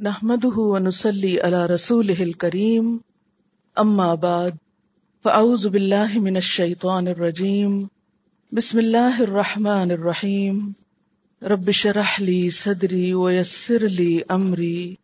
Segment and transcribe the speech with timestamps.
[0.00, 3.00] نحمده ونسلي على رسوله الكريم.
[3.78, 4.56] أما بعد،
[5.20, 7.88] فأعوذ بالله من الشيطان الرجيم.
[8.52, 10.74] بسم الله الرحمن الرحيم.
[11.42, 14.98] رب شرح لي صدري ويسر لي أمري.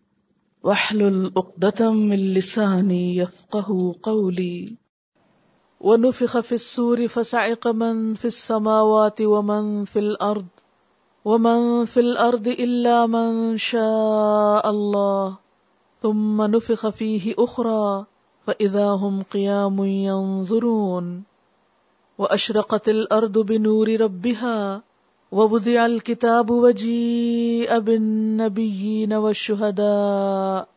[0.62, 4.72] واحلل عقدة من لساني يفقه قولي.
[5.80, 10.46] ونفخ في السور فسعق من في السماوات ومن في الأرض.
[11.24, 15.36] ومن في الأرض إلا من شاء الله
[16.02, 18.04] ثم نفخ فيه أخرى
[18.46, 21.22] فإذا هم قيام ينظرون
[22.18, 24.82] وأشرقت الأرض بنور ربها
[25.32, 30.68] ووضع الكتاب وجيء بالنبيين والشهداء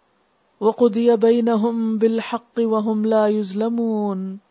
[0.60, 4.47] وقضي بينهم بالحق وهم لا يظلمون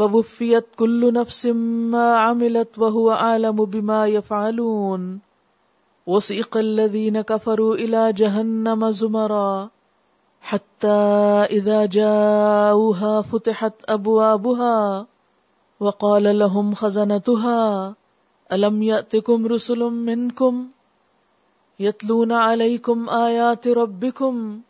[0.00, 5.20] ووفيت كل نفس ما عملت وهو عالم بما يفعلون.
[6.06, 9.70] وسيق الذين كفروا إلى جهنم زمرا.
[10.40, 11.00] حتى
[11.50, 15.06] إذا جاءوها فتحت أبوابها
[15.80, 17.94] وقال لهم خزنتها
[18.52, 20.68] ألم يأتكم رسل منكم
[21.80, 24.60] يتلون عليكم آيات ربكم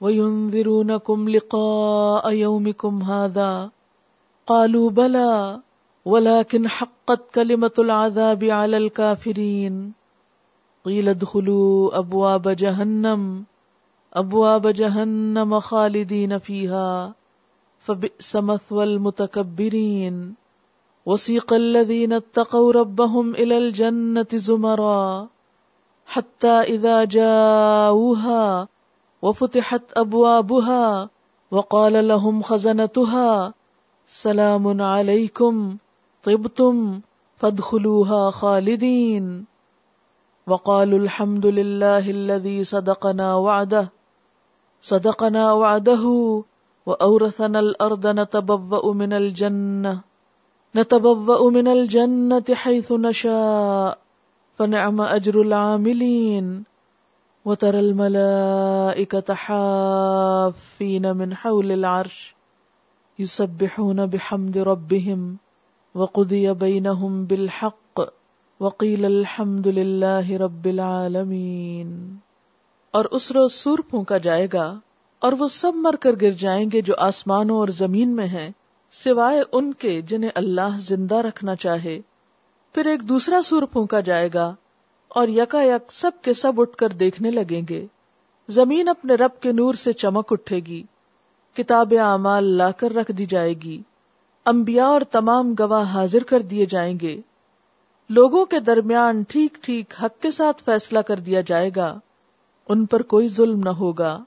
[0.00, 3.70] وينذرونكم لقاء يومكم هذا.
[4.48, 5.60] قالوا بلى،
[6.04, 9.92] ولكن حقت كلمة العذاب على الكافرين.
[10.84, 13.44] قيل ادخلوا أبواب جهنم
[14.14, 17.14] أبواب جهنم خالدين فيها،
[17.78, 20.34] فبئس مثوى المتكبرين.
[21.06, 25.28] وسيق الذين اتقوا ربهم إلى الجنة زمرا،
[26.06, 28.68] حتى إذا جاءوها
[29.22, 31.10] وفتحت أبوابها
[31.50, 33.57] وقال لهم خزنتها
[34.10, 35.76] سلام علیکم
[36.22, 36.98] طبتم
[37.36, 39.42] فادخلوها خالدین
[40.46, 43.92] وقالوا الحمد لله الذي صدقنا وعده
[44.80, 46.04] صدقنا وعده
[46.86, 50.00] وأورثنا الأرض نتبوأ من الجنة،
[50.76, 53.98] نتبوأ من الجنة حيث نشاء،
[54.56, 56.64] فنعم أجر العاملين
[57.44, 62.37] وترى الملائكة حافين من حول العرش.
[63.20, 65.34] يسبحون بحمد ربهم
[65.94, 68.00] وقضي بينهم بالحق
[68.60, 72.16] وقيل الحمد لله رب العالمين۔
[72.90, 74.80] اور اس روز سور پھونکا جائے گا
[75.18, 78.50] اور وہ سب مر کر گر جائیں گے جو آسمانوں اور زمین میں ہیں،
[78.90, 82.00] سوائے ان کے جنہیں اللہ زندہ رکھنا چاہے۔
[82.74, 84.54] پھر ایک دوسرا سور پھونکا جائے گا
[85.08, 87.86] اور یکا یک سب کے سب اٹھ کر دیکھنے لگیں گے۔
[88.48, 90.82] زمین اپنے رب کے نور سے چمک اٹھے گی۔
[91.58, 93.82] کتاب اعمال لا کر رکھ دی جائے گی۔
[94.46, 97.20] انبیاء اور تمام گواہ حاضر کر دیے جائیں گے۔
[98.10, 101.98] لوگوں کے درمیان ٹھیک ٹھیک حق کے ساتھ فیصلہ کر دیا جائے گا۔
[102.68, 104.24] ان پر کوئی ظلم نہ ہوگا۔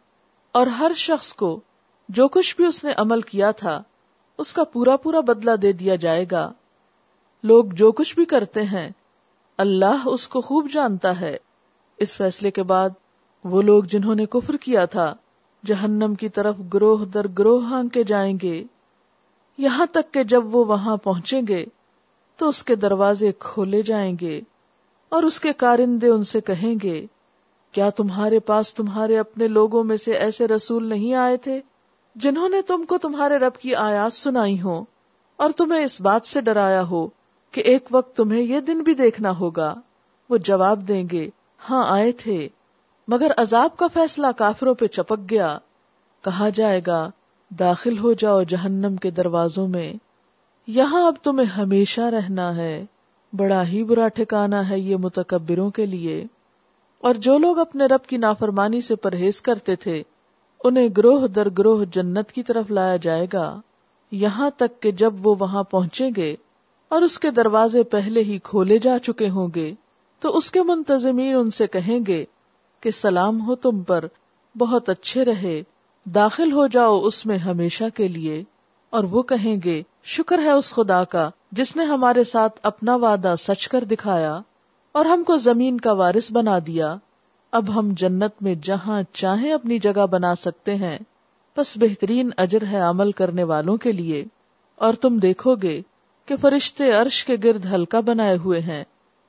[0.51, 1.59] اور ہر شخص کو
[2.09, 3.83] جو کچھ بھی اس نے عمل کیا تھا،
[4.37, 6.51] اس کا پورا پورا بدلہ دے دیا جائے گا۔
[7.43, 8.89] لوگ جو کچھ بھی کرتے ہیں،
[9.57, 11.37] اللہ اس کو خوب جانتا ہے۔
[11.97, 12.89] اس فیصلے کے بعد
[13.43, 15.15] وہ لوگ جنہوں نے کفر کیا تھا
[15.65, 18.63] جہنم کی طرف گروہ در گروہ ہاں کے جائیں گے۔
[19.57, 21.65] یہاں تک کہ جب وہ وہاں پہنچیں گے،
[22.37, 24.41] تو اس کے دروازے کھولے جائیں گے
[25.09, 27.05] اور اس کے کارندے ان سے کہیں گے،
[27.71, 31.61] کیا تمہارے پاس تمہارے اپنے لوگوں میں سے ایسے رسول نہیں آئے تھے
[32.15, 34.83] جنہوں نے تم کو تمہارے رب کی آیات سنائی ہو
[35.37, 37.07] اور تمہیں اس بات سے ڈرایا ہو
[37.51, 39.75] کہ ایک وقت تمہیں یہ دن بھی دیکھنا ہوگا؟
[40.29, 41.29] وہ جواب دیں گے
[41.69, 42.49] ہاں آئے تھے۔
[43.11, 45.57] مگر عذاب کا فیصلہ کافروں پہ چپک گیا۔
[46.21, 47.09] کہا جائے گا،
[47.59, 49.93] داخل ہو جاؤ جہنم کے دروازوں میں۔
[50.67, 52.85] یہاں اب تمہیں ہمیشہ رہنا ہے۔
[53.33, 56.25] بڑا ہی برا ٹھکانا ہے یہ متکبروں کے لیے۔
[57.01, 60.03] اور جو لوگ اپنے رب کی نافرمانی سے پرہیز کرتے تھے،
[60.63, 63.61] انہیں گروہ در گروہ جنت کی طرف لایا جائے گا۔
[64.11, 66.35] یہاں تک کہ جب وہ وہاں پہنچیں گے
[66.89, 69.73] اور اس کے دروازے پہلے ہی کھولے جا چکے ہوں گے،
[70.19, 72.25] تو اس کے منتظمین ان سے کہیں گے
[72.81, 74.05] کہ سلام ہو تم پر،
[74.57, 75.63] بہت اچھے رہے،
[76.05, 78.43] داخل ہو جاؤ اس میں ہمیشہ کے لیے۔
[78.89, 83.35] اور وہ کہیں گے، شکر ہے اس خدا کا، جس نے ہمارے ساتھ اپنا وعدہ
[83.39, 84.39] سچ کر دکھایا،
[84.91, 86.95] اور ہم کو زمین کا وارث بنا دیا۔
[87.51, 90.99] اب ہم جنت میں جہاں چاہیں اپنی جگہ بنا سکتے ہیں۔
[91.57, 94.25] بس بہترین اجر ہے عمل کرنے والوں کے لیے۔
[94.75, 95.81] اور تم دیکھو گے
[96.25, 98.83] کہ فرشتے عرش کے گرد ہلکا بنائے ہوئے ہیں۔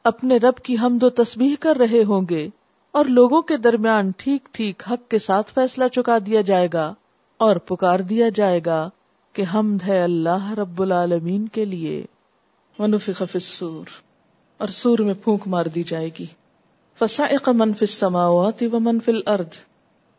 [0.04, 2.48] اپنے رب کی حمد و تسبیح کر رہے ہوں گے۔
[2.92, 6.94] اور لوگوں کے درمیان ٹھیک ٹھیک حق کے ساتھ فیصلہ چکا دیا جائے گا
[7.36, 8.90] اور پکار دیا جائے گا
[9.32, 12.04] کہ حمد ہے اللہ رب العالمین کے لیے۔
[12.78, 13.84] ونفخ فی السور،
[14.58, 16.26] اور سور میں پھونک مار دی جائے گی۔
[16.98, 19.58] فسائق من فی السماوات و من فی الارض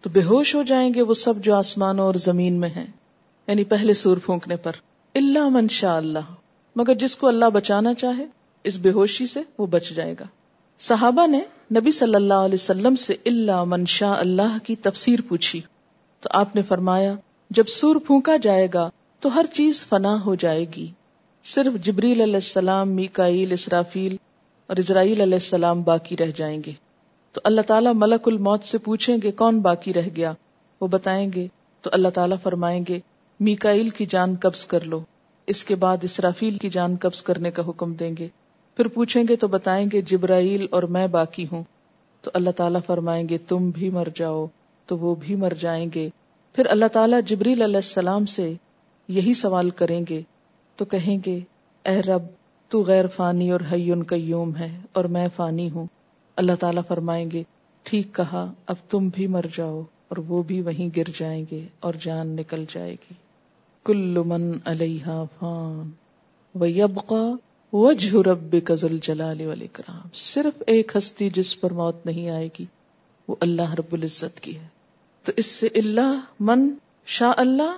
[0.01, 2.87] تو بے ہوش ہو جائیں گے وہ سب جو آسمانوں اور زمین میں ہیں۔
[3.47, 4.71] یعنی پہلے سور پھونکنے پر۔
[5.15, 6.33] اللہ من شاء اللہ
[6.75, 8.25] مگر جس کو اللہ بچانا چاہے،
[8.63, 10.25] اس بے ہوشی سے وہ بچ جائے گا۔
[10.79, 11.39] صحابہ نے
[11.77, 15.61] نبی صلی اللہ علیہ وسلم سے اللہ من شاء اللہ کی تفسیر پوچھی۔
[16.19, 17.15] تو آپ نے فرمایا،
[17.49, 18.89] جب سور پھونکا جائے گا
[19.19, 20.87] تو ہر چیز فنا ہو جائے گی۔
[21.45, 24.15] صرف جبریل علیہ السلام، میکائیل، اسرافیل
[24.67, 26.71] اور اسرائیل علیہ السلام باقی رہ جائیں گے۔
[27.31, 30.33] تو اللہ تعالیٰ ملک الموت سے پوچھیں گے، کون باقی رہ گیا؟
[30.81, 31.47] وہ بتائیں گے،
[31.81, 32.99] تو اللہ تعالیٰ فرمائیں گے،
[33.39, 34.99] میکائیل کی جان قبض کر لو۔
[35.47, 38.27] اس کے بعد اسرافیل کی جان قبض کرنے کا حکم دیں گے۔
[38.75, 41.63] پھر پوچھیں گے تو بتائیں گے جبرائیل اور میں باقی ہوں۔
[42.21, 44.45] تو اللہ تعالیٰ فرمائیں گے، تم بھی مر جاؤ۔
[44.85, 46.09] تو وہ بھی مر جائیں گے۔
[46.53, 48.53] پھر اللہ تعالیٰ جبریل علیہ السلام سے
[49.07, 50.21] یہی سوال کریں گے۔
[50.75, 51.39] تو کہیں گے،
[51.85, 52.21] اے رب،
[52.69, 55.85] تو غیر فانی اور حیون قیوم ہے اور میں فانی ہوں۔
[56.35, 57.43] اللہ تعالیٰ فرمائیں گے،
[57.83, 61.93] ٹھیک کہا، اب تم بھی مر جاؤ اور وہ بھی وہیں گر جائیں گے اور
[61.99, 63.13] جان نکل جائے گی۔
[63.83, 65.89] کل من علیہ فان۔
[66.55, 67.35] ویبقا
[67.73, 72.65] وجہ رب کزل جلال والاکرام۔ صرف ایک ہستی جس پر موت نہیں آئے گی،
[73.27, 74.67] وہ اللہ رب العزت کی ہے۔
[75.23, 76.69] تو اس سے اللہ من
[77.05, 77.77] شاہ اللہ،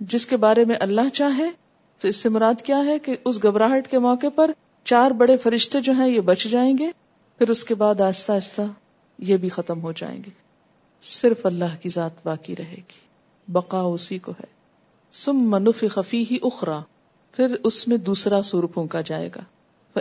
[0.00, 1.50] جس کے بارے میں اللہ چاہے،
[1.98, 4.50] تو اس سے مراد کیا ہے کہ اس گھبراہٹ کے موقع پر
[4.84, 6.90] چار بڑے فرشتے جو ہیں یہ بچ جائیں گے،
[7.38, 8.62] پھر اس کے بعد آہستہ آہستہ
[9.18, 10.30] یہ بھی ختم ہو جائیں گے۔
[11.02, 12.98] صرف اللہ کی ذات باقی رہے گی۔
[13.48, 14.46] بقا اسی کو ہے۔
[15.12, 16.80] سم منف خفی ہی اخرا
[17.36, 19.40] پھر اس میں دوسرا سور پھونکا جائے گا۔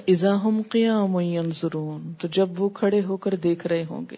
[0.07, 1.17] ازا ہم قیام
[1.55, 4.15] ضرون تو جب وہ کھڑے ہو کر دیکھ رہے ہوں گے۔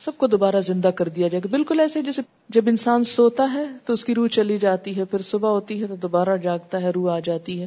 [0.00, 3.64] سب کو دوبارہ زندہ کر دیا جائے گا۔ بالکل ایسے جیسے جب انسان سوتا ہے
[3.84, 6.90] تو اس کی روح چلی جاتی ہے، پھر صبح ہوتی ہے تو دوبارہ جاگتا ہے،
[6.90, 7.66] روح آ جاتی ہے۔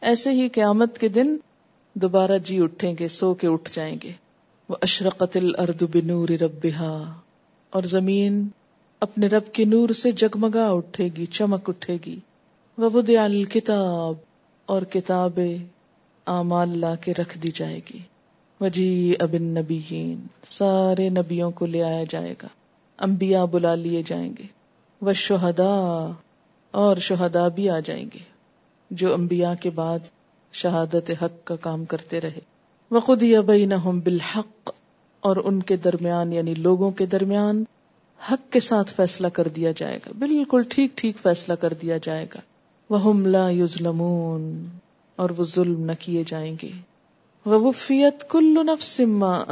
[0.00, 1.36] ایسے ہی قیامت کے دن
[1.94, 4.12] دوبارہ جی اٹھیں گے، سو کے اٹھ جائیں گے۔
[4.68, 7.12] وہ اشرقت الارض بنور ربها،
[7.70, 8.48] اور زمین
[9.00, 12.18] اپنے رب کے نور سے جگمگا اٹھے گی، چمک اٹھے گی۔
[12.78, 14.27] وبدع الکتاب
[14.68, 15.40] اور کتاب
[16.26, 17.98] اعمال لا کے رکھ دی جائے گی۔
[18.60, 20.14] وجی ابن نبی
[20.46, 22.48] سارے نبیوں کو لے آیا جائے گا۔
[22.98, 24.42] انبیاء بلا لیے جائیں گے۔
[25.00, 26.12] وہ شہدا
[26.70, 28.18] اور شہدا بھی آ جائیں گے۔
[28.90, 29.98] جو انبیاء کے بعد
[30.52, 32.40] شہادت حق کا کام کرتے رہے۔
[32.90, 34.70] وہ خود ابئی نہ بالحق،
[35.20, 37.64] اور ان کے درمیان یعنی لوگوں کے درمیان،
[38.32, 42.26] حق کے ساتھ فیصلہ کر دیا جائے گا۔ بالکل ٹھیک ٹھیک فیصلہ کر دیا جائے
[42.34, 42.40] گا۔
[42.90, 43.48] وہ لا
[45.16, 46.70] اور وہ ظلم نہ کیے جائیں گے۔
[47.46, 49.42] وفیت کل نفس ما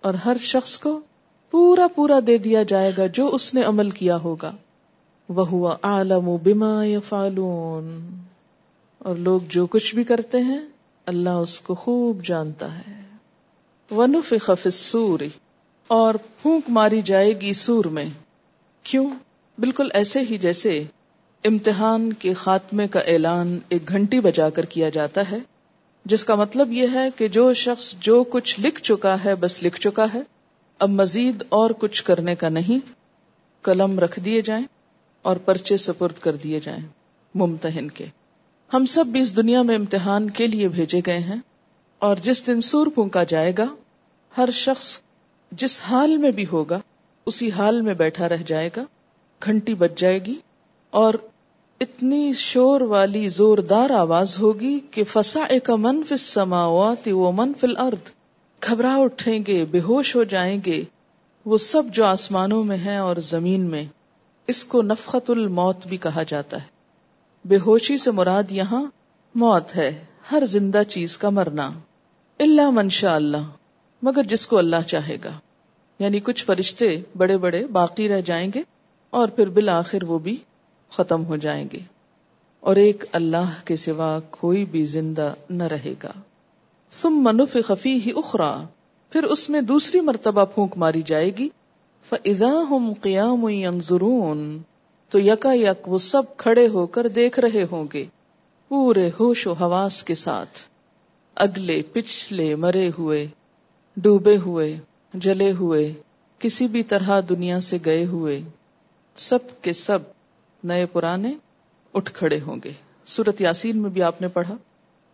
[0.00, 1.00] اور ہر شخص کو
[1.50, 4.52] پورا پورا دے دیا جائے گا جو اس نے عمل کیا ہوگا۔
[5.28, 8.08] وہ عالم بما یفعلون
[8.98, 10.60] اور لوگ جو کچھ بھی کرتے ہیں،
[11.06, 13.02] اللہ اس کو خوب جانتا ہے۔
[13.94, 15.20] ونفخ فی السور،
[15.86, 18.06] اور پھونک ماری جائے گی سور میں۔
[18.82, 19.10] کیوں؟
[19.58, 20.84] بالکل ایسے ہی جیسے
[21.44, 25.38] امتحان کے خاتمے کا اعلان ایک گھنٹی بجا کر کیا جاتا ہے،
[26.04, 29.80] جس کا مطلب یہ ہے کہ جو شخص جو کچھ لکھ چکا ہے بس لکھ
[29.80, 30.20] چکا ہے،
[30.78, 32.92] اب مزید اور کچھ کرنے کا نہیں،
[33.62, 34.64] قلم رکھ دیے جائیں
[35.22, 36.82] اور پرچے سپرد کر دیے جائیں
[37.34, 38.04] ممتحن کے۔
[38.74, 41.36] ہم سب بھی اس دنیا میں امتحان کے لیے بھیجے گئے ہیں
[41.98, 43.66] اور جس دن سور پونکا جائے گا،
[44.36, 44.98] ہر شخص
[45.52, 46.80] جس حال میں بھی ہوگا،
[47.26, 48.82] اسی حال میں بیٹھا رہ جائے گا،
[49.44, 50.34] گھنٹی بج جائے گی۔
[50.90, 51.14] اور
[51.80, 57.76] اتنی شور والی زوردار آواز ہوگی کہ فسا ایک من فل سماوات وہ من فل
[57.76, 58.10] ارد
[58.68, 60.84] گھبرا اٹھیں گے، بے ہوش ہو جائیں گے۔
[61.44, 63.84] وہ سب جو آسمانوں میں ہیں اور زمین میں،
[64.46, 66.66] اس کو نفقت الموت بھی کہا جاتا ہے۔
[67.44, 68.82] بے ہوشی سے مراد یہاں
[69.34, 71.70] موت ہے، ہر زندہ چیز کا مرنا۔
[72.38, 73.50] اللہ منشا اللہ
[74.02, 75.30] مگر جس کو اللہ چاہے گا۔
[75.98, 78.62] یعنی کچھ فرشتے بڑے بڑے باقی رہ جائیں گے
[79.10, 80.36] اور پھر بالآخر وہ بھی
[80.90, 81.78] ختم ہو جائیں گے
[82.60, 86.12] اور ایک اللہ کے سوا کوئی بھی زندہ نہ رہے گا۔
[86.92, 88.56] سم منف خفی ہی اخرا
[89.10, 91.48] پھر اس میں دوسری مرتبہ پھونک ماری جائے گی۔
[92.04, 93.46] فضا ہم قیام
[95.08, 98.04] تو یکا یک وہ سب کھڑے ہو کر دیکھ رہے ہوں گے،
[98.68, 100.58] پورے ہوش و حواس کے ساتھ۔
[101.34, 103.26] اگلے، پچھلے، مرے ہوئے،
[103.96, 104.78] ڈوبے ہوئے،
[105.14, 105.92] جلے ہوئے،
[106.38, 108.42] کسی بھی طرح دنیا سے گئے ہوئے،
[109.14, 109.98] سب کے سب
[110.64, 111.34] نئے پرانے
[111.94, 112.72] اٹھ کھڑے ہوں گے۔
[113.06, 114.56] سورت یاسین میں بھی آپ نے پڑھا۔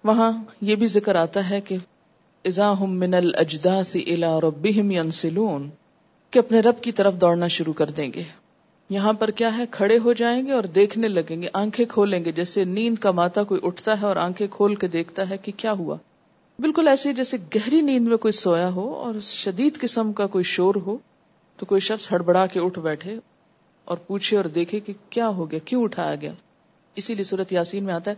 [0.04, 1.76] وہاں یہ بھی ذکر آتا ہے کہ
[2.78, 3.14] من
[6.30, 8.22] کہ اپنے رب کی طرف دوڑنا شروع کر دیں گے۔
[8.90, 12.32] یہاں پر کیا ہے؟ کھڑے ہو جائیں گے اور دیکھنے لگیں گے۔ آنکھیں کھولیں گے۔
[12.32, 15.72] جیسے نیند کا ماتا کوئی اٹھتا ہے اور آنکھیں کھول کے دیکھتا ہے کہ کیا
[15.72, 15.96] ہوا۔
[16.58, 20.74] بالکل ایسے جیسے گہری نیند میں کوئی سویا ہو اور شدید قسم کا کوئی شور
[20.74, 20.96] ہو
[21.56, 23.18] تو کوئی شخص ہڑبڑا کے اٹھ بیٹھے۔
[23.84, 26.32] اور پوچھے اور دیکھے کہ کیا ہو گیا، کیوں اٹھایا گیا؟
[26.94, 28.16] اسی لیے صورت یاسین میں آتا ہے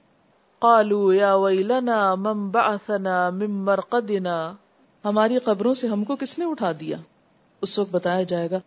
[0.58, 4.52] قالوا یا ویلنا من بعثنا من مرقدنا۔
[5.04, 6.96] ہماری قبروں سے ہم کو کس نے اٹھا دیا؟
[7.60, 8.58] اس وقت بتایا جائے گا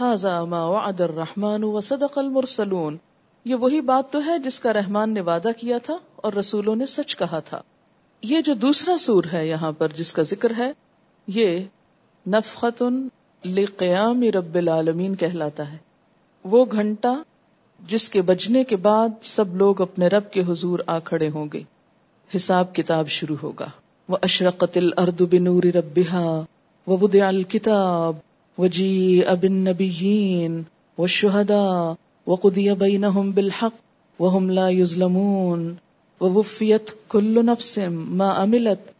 [0.00, 2.96] ہاضا ما وعد الرحمن وصدق المرسلون۔
[3.44, 6.86] یہ وہی بات تو ہے جس کا رحمان نے وعدہ کیا تھا اور رسولوں نے
[6.86, 7.62] سچ کہا تھا۔
[8.22, 10.72] یہ جو دوسرا سور ہے یہاں پر جس کا ذکر ہے،
[11.26, 11.60] یہ
[12.26, 12.82] نفخت
[13.46, 15.87] لقیام رب العالمین کہلاتا ہے۔
[16.44, 17.22] وہ گھنٹا
[17.86, 21.62] جس کے بجنے کے بعد سب لوگ اپنے رب کے حضور آ کھڑے ہوں گے۔
[22.36, 23.66] حساب کتاب شروع ہوگا۔
[24.08, 26.44] وہ اشرقت الارض بنور ربها
[26.86, 28.16] ووضع الكتاب
[28.58, 30.62] وجی ابن نبیین
[30.98, 31.92] والشهداء
[32.26, 33.74] وقضی بینہم بالحق
[34.22, 35.74] وهم لا يظلمون
[36.20, 38.90] ووفیت كل نفس ما عملت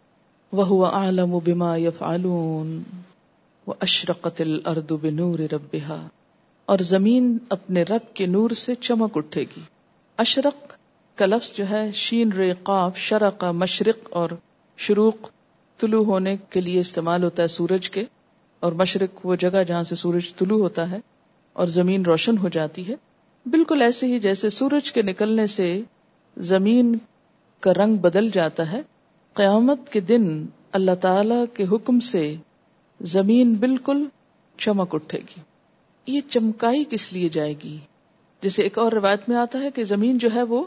[0.54, 2.82] وهو اعلم بما يفعلون۔
[3.66, 6.06] واشرقت الارض بنور ربها
[6.68, 9.60] اور زمین اپنے رب کے نور سے چمک اٹھے گی۔
[10.16, 10.76] اشرق
[11.14, 14.30] کا لفظ جو ہے، شین رے قاف شرق مشرق اور
[14.76, 15.28] شروق
[15.78, 18.02] طلوع ہونے کے لیے استعمال ہوتا ہے سورج کے۔
[18.60, 20.98] اور مشرق وہ جگہ جہاں سے سورج طلوع ہوتا ہے
[21.52, 22.94] اور زمین روشن ہو جاتی ہے۔
[23.46, 25.82] بالکل ایسے ہی جیسے سورج کے نکلنے سے
[26.36, 26.96] زمین
[27.60, 28.82] کا رنگ بدل جاتا ہے،
[29.34, 32.36] قیامت کے دن اللہ تعالی کے حکم سے
[33.00, 34.04] زمین بالکل
[34.58, 35.40] چمک اٹھے گی۔
[36.08, 37.78] یہ چمکائی کس لیے جائے گی؟
[38.42, 40.64] جیسے ایک اور روایت میں آتا ہے کہ زمین جو ہے وہ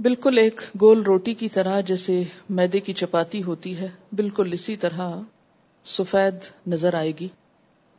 [0.00, 5.20] بالکل ایک گول روٹی کی طرح جیسے میدے کی چپاتی ہوتی ہے، بالکل اسی طرح
[5.84, 6.34] سفید
[6.66, 7.28] نظر آئے گی۔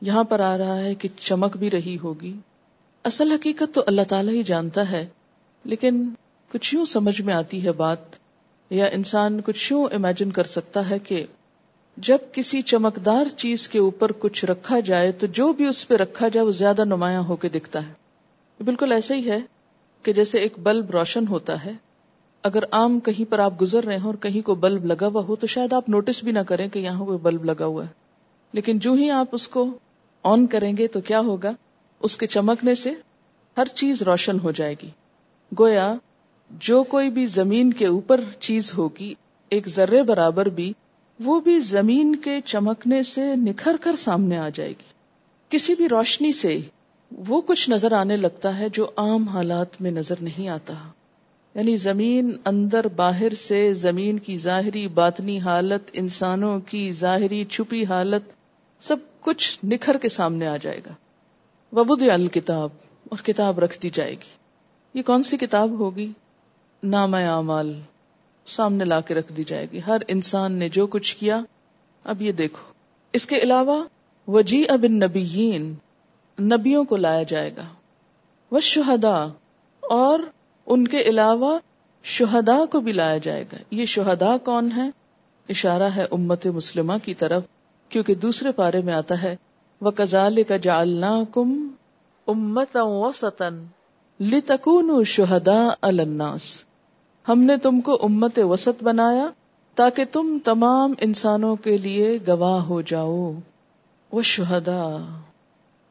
[0.02, 2.34] یہاں پر آ رہا ہے کہ چمک بھی رہی ہوگی۔
[3.04, 5.08] اصل حقیقت تو اللہ تعالیٰ ہی جانتا ہے،
[5.66, 6.10] لیکن
[6.52, 8.00] کچھ یوں سمجھ میں آتی ہے بات
[8.70, 11.26] یا انسان کچھ یوں امیجن کر سکتا ہے کہ
[11.98, 16.28] جب کسی چمکدار چیز کے اوپر کچھ رکھا جائے تو جو بھی اس پہ رکھا
[16.28, 17.94] جائے وہ زیادہ نمایاں ہو کے دکھتا ہے۔
[18.64, 19.40] بالکل ایسے ہی ہے
[20.04, 21.72] کہ جیسے ایک بلب روشن ہوتا ہے۔
[22.44, 25.36] اگر عام کہیں پر آپ گزر رہے ہیں اور کہیں کو بلب لگا ہوا ہو
[25.36, 27.90] تو شاید آپ نوٹس بھی نہ کریں کہ یہاں کوئی بلب لگا ہوا ہے۔
[28.54, 29.66] لیکن جو ہی آپ اس کو
[30.24, 31.52] آن کریں گے تو کیا ہوگا؟
[32.00, 32.94] اس کے چمکنے سے
[33.58, 34.90] ہر چیز روشن ہو جائے گی۔
[35.60, 35.94] گویا
[36.50, 39.14] جو کوئی بھی زمین کے اوپر چیز ہوگی،
[39.50, 40.74] ایک ذرے برابر بھی
[41.24, 44.94] وہ بھی زمین کے چمکنے سے نکھر کر سامنے آ جائے گی۔
[45.50, 46.62] کسی بھی روشنی سے
[47.12, 50.74] وہ کچھ نظر آنے لگتا ہے جو عام حالات میں نظر نہیں آتا۔
[51.56, 58.22] یعنی زمین اندر باہر سے زمین کی ظاہری باطنی حالت، انسانوں کی ظاہری چھپی حالت،
[58.80, 60.94] سب کچھ نکھر کے سامنے آ جائے گا۔
[61.76, 62.70] وبود الکتاب
[63.10, 64.30] اور کتاب رکھ دی جائے گی۔
[64.94, 66.12] یہ کون سی کتاب ہوگی؟
[66.84, 67.82] نام اعمال۔
[68.52, 71.42] سامنے لا کے رکھ دی جائے گی۔ ہر انسان نے جو کچھ کیا،
[72.04, 72.74] اب یہ دیکھو۔
[73.14, 73.84] اس کے علاوہ
[74.28, 75.74] وجی اب نبیین
[76.42, 77.64] نبیوں کو لایا جائے گا۔
[78.52, 79.28] وہ شہدا
[79.80, 80.20] اور
[80.66, 81.60] ان کے علاوہ
[82.04, 84.90] شہدا کو بھی لایا جائے گا۔ یہ شہدا کون ہے
[85.50, 87.44] اشارہ ہے امت مسلمہ کی طرف،
[87.90, 89.36] کیونکہ دوسرے پارے میں آتا ہے۔
[89.82, 91.68] وہ کزال کا جالنا کم
[92.28, 93.64] امت وسطن
[94.20, 96.64] لتکون شہدا الناس۔
[97.30, 99.28] ہم نے تم کو امت وسط بنایا
[99.76, 103.32] تاکہ تم تمام انسانوں کے لیے گواہ ہو جاؤ۔
[104.12, 104.98] وہ شہدا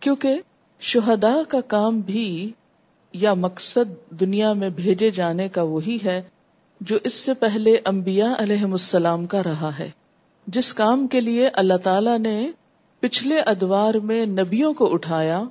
[0.00, 0.40] کیونکہ
[0.80, 2.52] شہدا کا کام بھی
[3.12, 6.22] یا مقصد دنیا میں بھیجے جانے کا وہی ہے
[6.80, 9.90] جو اس سے پہلے انبیاء علیہ السلام کا رہا ہے۔
[10.46, 12.50] جس کام کے لیے اللہ تعالی نے
[13.00, 15.42] پچھلے ادوار میں نبیوں کو اٹھایا،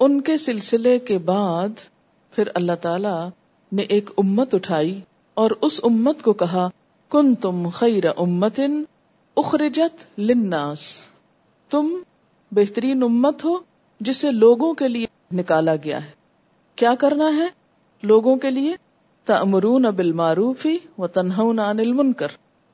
[0.00, 1.68] ان کے سلسلے کے بعد
[2.30, 3.28] پھر اللہ تعالی
[3.74, 5.00] نے ایک امت اٹھائی
[5.34, 6.68] اور اس امت کو کہا
[7.08, 8.82] کن تم خیر امتن
[9.36, 10.78] اخرجت لناس
[11.70, 11.96] تم
[12.52, 13.58] بہترین امت ہو
[14.00, 16.10] جسے لوگوں کے لیے نکالا گیا ہے۔
[16.76, 17.46] کیا کرنا ہے؟
[18.02, 18.76] لوگوں کے لیے
[19.24, 22.26] تمرون ابل معروفی و تنہون عن المنکر۔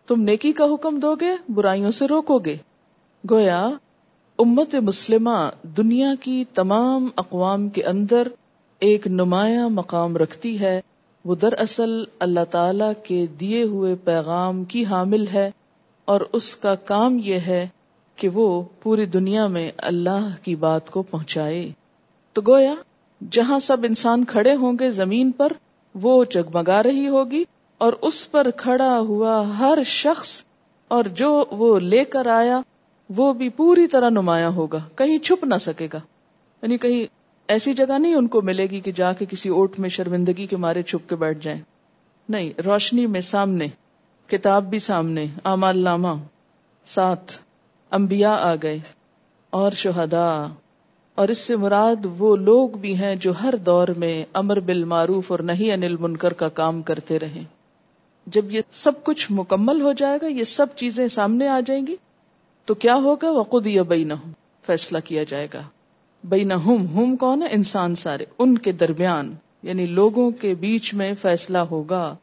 [0.07, 2.57] تم نیکی کا حکم دو گے، برائیوں سے روکو گے۔
[3.31, 3.71] گویا،
[4.39, 8.29] امت مسلمہ دنیا کی تمام اقوام کے اندر
[8.79, 10.81] ایک نمایاں مقام رکھتی ہے۔
[11.25, 15.51] وہ دراصل اللہ تعالی کے دیے ہوئے پیغام کی حامل ہے
[16.05, 17.69] اور اس کا کام یہ ہے
[18.17, 21.73] کہ وہ پوری دنیا میں اللہ کی بات کو پہنچائے۔
[22.33, 22.75] تو گویا،
[23.31, 25.53] جہاں سب انسان کھڑے ہوں گے زمین پر،
[25.95, 27.45] وہ جگمگا رہی ہوگی
[27.79, 30.45] اور اس پر کھڑا ہوا ہر شخص
[30.89, 32.61] اور جو وہ لے کر آیا،
[33.17, 36.01] وہ بھی پوری طرح نمایاں ہوگا، کہیں چھپ نہ سکے گا۔
[36.63, 37.20] یعنی کہیں
[37.51, 40.57] ایسی جگہ نہیں ان کو ملے گی کہ جا کے کسی اوٹ میں شرمندگی کے
[40.57, 41.61] مارے چھپ کے بیٹھ جائیں۔
[42.29, 43.67] نہیں، روشنی میں سامنے،
[44.27, 45.27] کتاب بھی سامنے
[45.75, 46.09] نامہ۔
[46.87, 47.33] ساتھ،
[47.91, 48.79] انبیاء آ گئے
[49.51, 50.47] اور شہدا
[51.15, 55.39] اور اس سے مراد وہ لوگ بھی ہیں جو ہر دور میں امر بالمعروف اور
[55.39, 57.45] نہیں انل منکر کا کام کرتے رہیں۔
[58.27, 61.97] جب یہ سب کچھ مکمل ہو جائے گا، یہ سب چیزیں سامنے آ جائیں گی،
[62.65, 64.13] تو کیا ہوگا؟ وقود یا بین
[64.67, 65.63] فیصلہ کیا جائے گا۔
[66.25, 71.59] بین ہم کون ہے؟ انسان سارے، ان کے درمیان یعنی لوگوں کے بیچ میں فیصلہ
[71.59, 72.17] ہوگا۔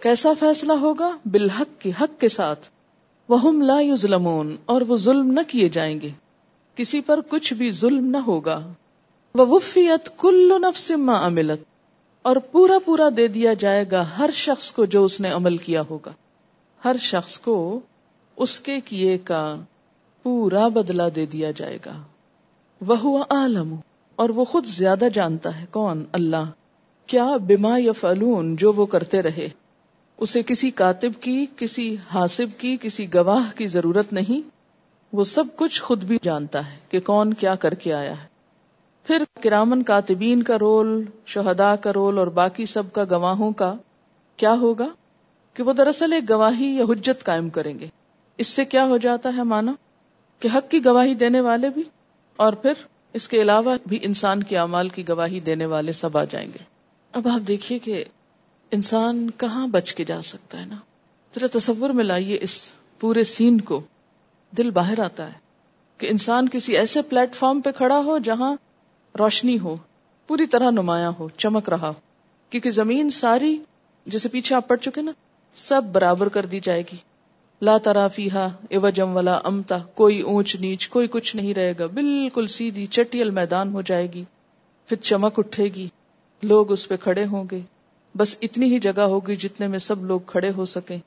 [0.00, 2.68] کیسا فیصلہ ہوگا؟ بالحق کی حق کے ساتھ۔
[3.28, 6.10] وہ لا ظلمون اور وہ ظلم نہ کیے جائیں گے۔
[6.74, 8.66] کسی پر کچھ بھی ظلم نہ ہوگا۔
[9.34, 11.64] وہ وفیت کل نفس ما عملت،
[12.22, 15.82] اور پورا پورا دے دیا جائے گا ہر شخص کو جو اس نے عمل کیا
[15.90, 16.10] ہوگا۔
[16.84, 17.80] ہر شخص کو
[18.36, 19.56] اس کے کیے کا
[20.22, 22.02] پورا بدلا دے دیا جائے گا۔
[22.86, 23.74] وہ عالم
[24.16, 26.50] اور وہ خود زیادہ جانتا ہے کون؟ اللہ۔
[27.06, 29.48] کیا بما یا فلون جو وہ کرتے رہے؟
[30.16, 34.48] اسے کسی کاتب کی، کسی حاسب کی، کسی گواہ کی ضرورت نہیں؟
[35.12, 38.26] وہ سب کچھ خود بھی جانتا ہے کہ کون کیا کر کے آیا ہے۔
[39.06, 43.74] پھر کرامن کاتبین کا رول شہدا کا رول، اور باقی سب کا گواہوں کا
[44.36, 44.88] کیا ہوگا؟
[45.54, 47.86] کہ وہ دراصل ایک گواہی یا حجت قائم کریں گے۔
[48.38, 49.72] اس سے کیا ہو جاتا ہے مانا؟
[50.40, 51.82] کہ حق کی گواہی دینے والے بھی؟
[52.36, 52.72] اور پھر
[53.12, 56.64] اس کے علاوہ بھی انسان کے اعمال کی گواہی دینے والے سب آ جائیں گے۔
[57.12, 58.04] اب آپ دیکھیے کہ
[58.70, 60.76] انسان کہاں بچ کے جا سکتا ہے نا؟
[61.34, 63.80] ذرا تصور میں لائیے اس پورے سین کو۔
[64.58, 65.38] دل باہر آتا ہے
[65.98, 68.56] کہ انسان کسی ایسے پلیٹ فارم پہ کھڑا ہو جہاں
[69.18, 69.76] روشنی ہو،
[70.26, 71.94] پوری طرح نمایاں ہو، چمک رہا ہو۔
[72.50, 73.58] کیونکہ زمین ساری
[74.06, 75.12] جیسے پیچھے آپ پڑ چکے نا،
[75.54, 76.96] سب برابر کر دی جائے گی۔
[77.62, 82.46] لا ترافی ہا ایوجم ولا امتا، کوئی اونچ نیچ، کوئی کچھ نہیں رہے گا، بالکل
[82.46, 84.24] سیدھی چٹیل میدان ہو جائے گی،
[84.88, 85.88] پھر چمک اٹھے گی،
[86.42, 87.60] لوگ اس پہ کھڑے ہوں گے،
[88.14, 90.98] بس اتنی ہی جگہ ہوگی جتنے میں سب لوگ کھڑے ہو سکیں،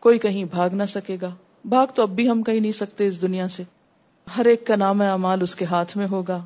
[0.00, 1.30] کوئی کہیں بھاگ نہ سکے گا،
[1.64, 3.62] بھاگ تو اب بھی ہم کہیں نہیں سکتے اس دنیا سے،
[4.36, 6.40] ہر ایک کا نام اعمال اس کے ہاتھ میں ہوگا،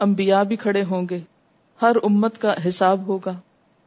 [0.00, 1.18] انبیاء بھی کھڑے ہوں گے،
[1.82, 3.34] ہر امت کا حساب ہوگا،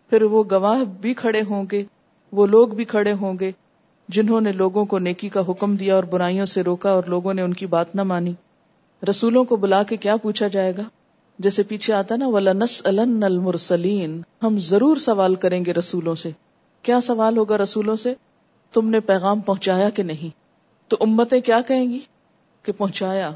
[0.10, 1.84] پھر وہ گواہ بھی کھڑے ہوں گے،
[2.32, 3.52] وہ لوگ بھی کھڑے ہوں گے
[4.08, 7.42] جنہوں نے لوگوں کو نیکی کا حکم دیا اور برائیوں سے روکا اور لوگوں نے
[7.42, 8.34] ان کی بات نہ مانی۔
[9.10, 10.82] رسولوں کو بلا کے کیا پوچھا جائے گا؟
[11.40, 16.32] جیسے پیچھے آتا نا ولا نس المرسلین ہم ضرور سوال کریں گے رسولوں سے۔
[16.82, 18.14] کیا سوال ہوگا رسولوں سے؟
[18.74, 20.30] تم نے پیغام پہنچایا کہ نہیں؟
[20.88, 22.00] تو امتیں کیا کہیں گی؟
[22.64, 23.32] کہ پہنچایا۔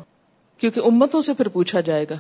[0.57, 2.15] کیونکہ امتوں سے پھر پوچھا جائے گا۔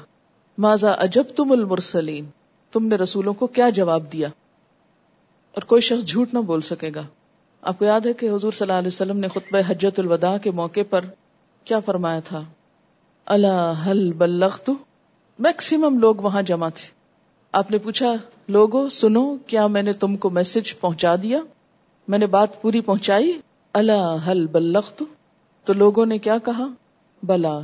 [0.57, 2.25] ماضا اجب تم المرسلین؟
[2.71, 4.27] تم نے رسولوں کو کیا جواب دیا؟
[5.51, 7.03] اور کوئی شخص جھوٹ نہ بول سکے گا۔
[7.61, 10.51] آپ کو یاد ہے کہ حضور صلی اللہ علیہ وسلم نے خطبہ حجت الوداع کے
[10.51, 11.05] موقع پر
[11.63, 12.41] کیا فرمایا تھا؟
[13.25, 14.69] اللہ حل بلغت?
[15.39, 16.87] میکسیمم لوگ وہاں جمع تھے۔
[17.51, 18.13] آپ نے پوچھا،
[18.47, 21.39] لوگو، سنو، کیا میں نے تم کو میسج پہنچا دیا؟
[22.07, 23.39] میں نے بات پوری پہنچائی؟
[23.73, 25.03] اللہ حل بلغت?
[25.63, 26.67] تو لوگوں نے کیا کہا؟
[27.23, 27.59] بلا،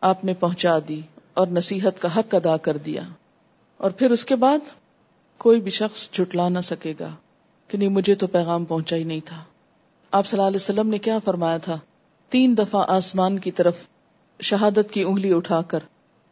[0.00, 1.00] آپ نے پہنچا دی
[1.34, 3.02] اور نصیحت کا حق ادا کر دیا۔
[3.76, 4.58] اور پھر اس کے بعد
[5.38, 7.08] کوئی بھی شخص جھٹلا نہ سکے گا۔
[7.70, 9.44] کہ نہیں، مجھے تو پیغام پہنچا ہی نہیں تھا۔
[10.10, 11.78] آپ صلی اللہ علیہ وسلم نے کیا فرمایا تھا؟
[12.28, 13.76] تین دفعہ آسمان کی طرف
[14.40, 15.78] شہادت کی انگلی اٹھا کر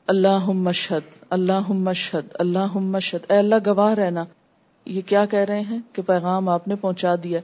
[0.06, 4.24] اللہ مشہد اللہ مشہد اللہ مشہد اے اللہ، گواہ رہنا۔
[4.84, 7.40] یہ کیا کہہ رہے ہیں کہ پیغام آپ نے پہنچا دیا؟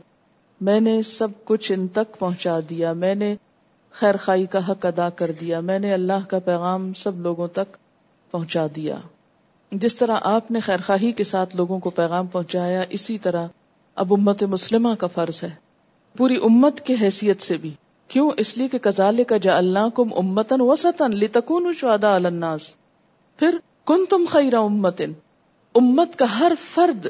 [0.60, 3.36] میں نے سب کچھ ان تک پہنچا دیا۔ میں نے
[3.90, 7.76] خیر خائی کا حق ادا کر دیا۔ میں نے اللہ کا پیغام سب لوگوں تک
[8.30, 8.94] پہنچا دیا۔
[9.70, 13.46] جس طرح آپ نے خیر خواہی کے ساتھ لوگوں کو پیغام پہنچایا، اسی طرح
[13.94, 15.50] اب امت مسلمہ کا فرض ہے۔
[16.16, 17.70] پوری امت کے حیثیت سے بھی۔
[18.08, 22.60] کیوں؟ اس لیے کہ کزال کا جا اللہ کم امتن وسطن لتکون شہدا الناس۔
[23.38, 25.12] پھر کن تم خیر امتن۔
[25.74, 27.06] امت کا ہر فرد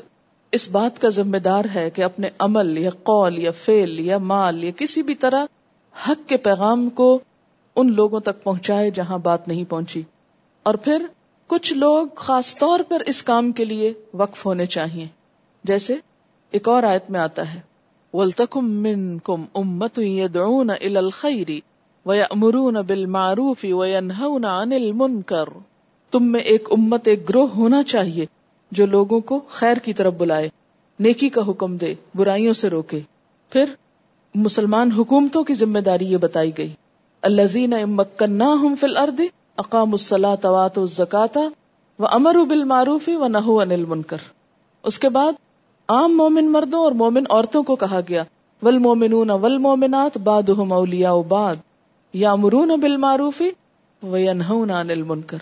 [0.53, 4.64] اس بات کا ذمہ دار ہے کہ اپنے عمل یا قول یا فیل یا مال
[4.64, 5.44] یا کسی بھی طرح
[6.09, 7.18] حق کے پیغام کو
[7.77, 10.03] ان لوگوں تک پہنچائے جہاں بات نہیں پہنچی۔
[10.62, 11.07] اور پھر
[11.47, 15.07] کچھ لوگ خاص طور پر اس کام کے لیے وقف ہونے چاہیے
[15.64, 15.97] جیسے
[16.55, 17.61] ایک اور آیت میں آتا ہے
[18.12, 21.51] ولتکم منکم امت یدعون الى الخیر
[22.07, 25.45] ویأمرون بالمعروف وینہون عن المنکر
[26.11, 28.27] تم میں ایک امت، ایک گروہ ہونا چاہیے
[28.71, 30.49] جو لوگوں کو خیر کی طرف بلائے،
[31.01, 33.01] نیکی کا حکم دے، برائیوں سے روکے۔
[33.51, 33.64] پھر
[34.35, 36.73] مسلمان حکومتوں کی ذمہ داری یہ بتائی گئی۔
[37.23, 39.21] الذین امکناہم فی الارض
[39.57, 41.43] اقاموا الصلاة واتوا الزکاة
[41.99, 44.17] وامروا بالمعروف ونہوا عن المنکر
[44.83, 45.33] اس کے بعد
[45.88, 48.25] عام مومن مردوں اور مومن عورتوں کو کہا گیا۔
[48.62, 51.57] ول مومنون ول مومنات باد اولیاء باد
[52.12, 53.51] یا مرون بال معروفی
[54.03, 55.38] المنکر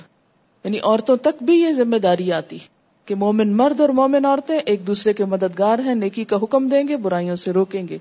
[0.64, 2.58] یعنی عورتوں تک بھی یہ ذمہ داری آتی
[3.06, 6.88] کہ مومن مرد اور مومن عورتیں ایک دوسرے کے مددگار ہیں، نیکی کا حکم دیں
[6.88, 7.98] گے، برائیوں سے روکیں گے۔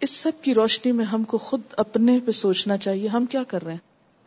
[0.00, 3.64] اس سب کی روشنی میں ہم کو خود اپنے پہ سوچنا چاہیے، ہم کیا کر
[3.64, 3.78] رہے ہیں؟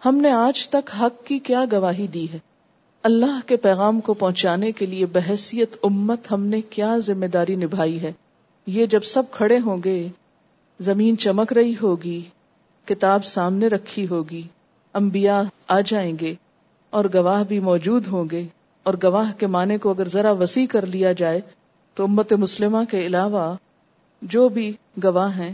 [0.06, 2.40] ہم نے آج تک حق کی کیا گواہی دی ہے؟
[3.04, 8.02] اللہ کے پیغام کو پہنچانے کے لیے بحثیت امت ہم نے کیا ذمہ داری نبھائی
[8.02, 8.12] ہے؟
[8.68, 10.08] یہ جب سب کھڑے ہوں گے،
[10.80, 12.22] زمین چمک رہی ہوگی،
[12.88, 14.42] کتاب سامنے رکھی ہوگی،
[14.96, 16.34] انبیاء آ جائیں گے
[16.90, 18.46] اور گواہ بھی موجود ہوں گے،
[18.86, 21.42] اور گواہ کے معنی کو اگر ذرا وسیع کر لیا جائے،
[21.98, 23.54] تو امت مسلمہ کے علاوہ
[24.22, 24.72] جو بھی
[25.04, 25.52] گواہ ہیں،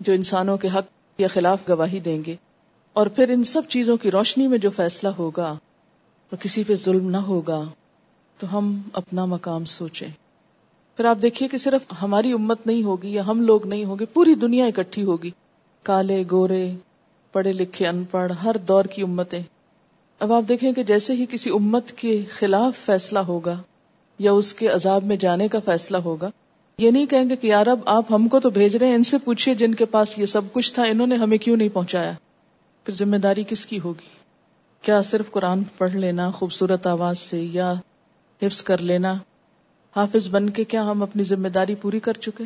[0.00, 2.36] جو انسانوں کے حق یا خلاف گواہی دیں گے،
[2.96, 5.54] اور پھر ان سب چیزوں کی روشنی میں جو فیصلہ ہوگا
[6.30, 7.64] اور کسی پہ ظلم نہ ہوگا
[8.38, 10.08] تو ہم اپنا مقام سوچیں۔
[10.96, 14.34] پھر آپ دیکھیے کہ صرف ہماری امت نہیں ہوگی یا ہم لوگ نہیں ہوگی پوری
[14.34, 15.30] دنیا اکٹھی ہوگی۔
[15.82, 16.74] کالے، گورے،
[17.32, 19.42] پڑھے لکھے، ان پڑھ، ہر دور کی امتیں۔
[20.18, 23.62] اب آپ دیکھیں کہ جیسے ہی کسی امت کے خلاف فیصلہ ہوگا
[24.18, 26.30] یا اس کے عذاب میں جانے کا فیصلہ ہوگا،
[26.78, 29.02] یہ نہیں کہیں گے کہ یار اب آپ ہم کو تو بھیج رہے ہیں، ان
[29.02, 32.12] سے پوچھیے جن کے پاس یہ سب کچھ تھا، انہوں نے ہمیں کیوں نہیں پہنچایا؟
[32.84, 34.25] پھر ذمہ داری کس کی ہوگی؟
[34.82, 37.74] کیا صرف قرآن پڑھ لینا، خوبصورت آواز سے یا
[38.42, 39.14] حفظ کر لینا؟
[39.96, 42.44] حافظ بن کے کیا ہم اپنی ذمہ داری پوری کر چکے؟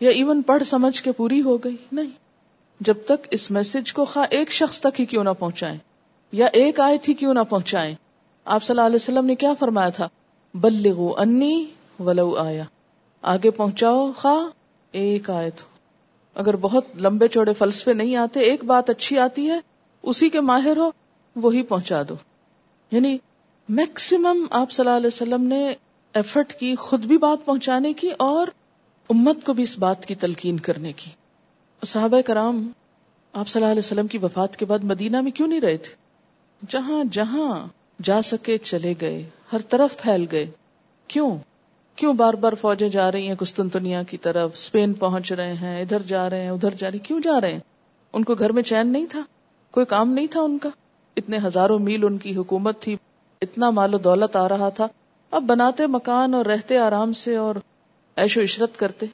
[0.00, 2.10] یا ایون پڑھ سمجھ کے پوری ہو گئی؟ نہیں۔
[2.80, 5.78] جب تک اس میسج کو خواہ ایک شخص تک ہی کیوں نہ پہنچائیں،
[6.32, 7.94] یا ایک آئے تھی کیوں نہ پہنچائیں،
[8.44, 10.08] آپ صلی اللہ علیہ وسلم نے کیا فرمایا تھا؟
[10.54, 11.66] بلغو انی
[11.98, 12.64] ولو آیا۔
[13.22, 14.50] آگے پہنچاؤ، خواہ
[14.92, 15.64] ایک آئے تو
[16.34, 19.60] اگر بہت لمبے چوڑے فلسفے نہیں آتے، ایک بات اچھی آتی ہے،
[20.02, 20.90] اسی کے ماہر ہو
[21.36, 22.14] وہی پہنچا دو۔
[22.90, 23.18] یعنی
[23.68, 25.74] میکسیمم آپ صلی اللہ علیہ وسلم نے
[26.12, 28.46] ایفرٹ کی خود بھی بات پہنچانے کی اور
[29.10, 31.10] امت کو بھی اس بات کی تلقین کرنے کی۔
[31.86, 32.70] صحابہ کرام
[33.32, 35.94] آپ صلی اللہ علیہ وسلم کی وفات کے بعد مدینہ میں کیوں نہیں رہے تھے؟
[36.68, 37.66] جہاں جہاں
[38.02, 40.46] جا سکے چلے گئے، ہر طرف پھیل گئے۔
[41.08, 41.36] کیوں؟
[41.96, 46.02] کیوں بار بار فوجیں جا رہی ہیں کستنتنیا کی طرف؟ اسپین پہنچ رہے ہیں، ادھر
[46.02, 47.60] جا رہے ہیں، ادھر جا رہے کیوں جا رہے ہیں؟
[48.12, 49.22] ان کو گھر میں چین نہیں تھا؟
[49.70, 50.68] کوئی کام نہیں تھا ان کا؟
[51.16, 52.96] اتنے ہزاروں میل ان کی حکومت تھی،
[53.40, 54.88] اتنا مال و دولت آ رہا تھا۔
[55.30, 57.54] اب بناتے مکان اور رہتے آرام سے اور
[58.16, 59.06] ایش و عشرت کرتے۔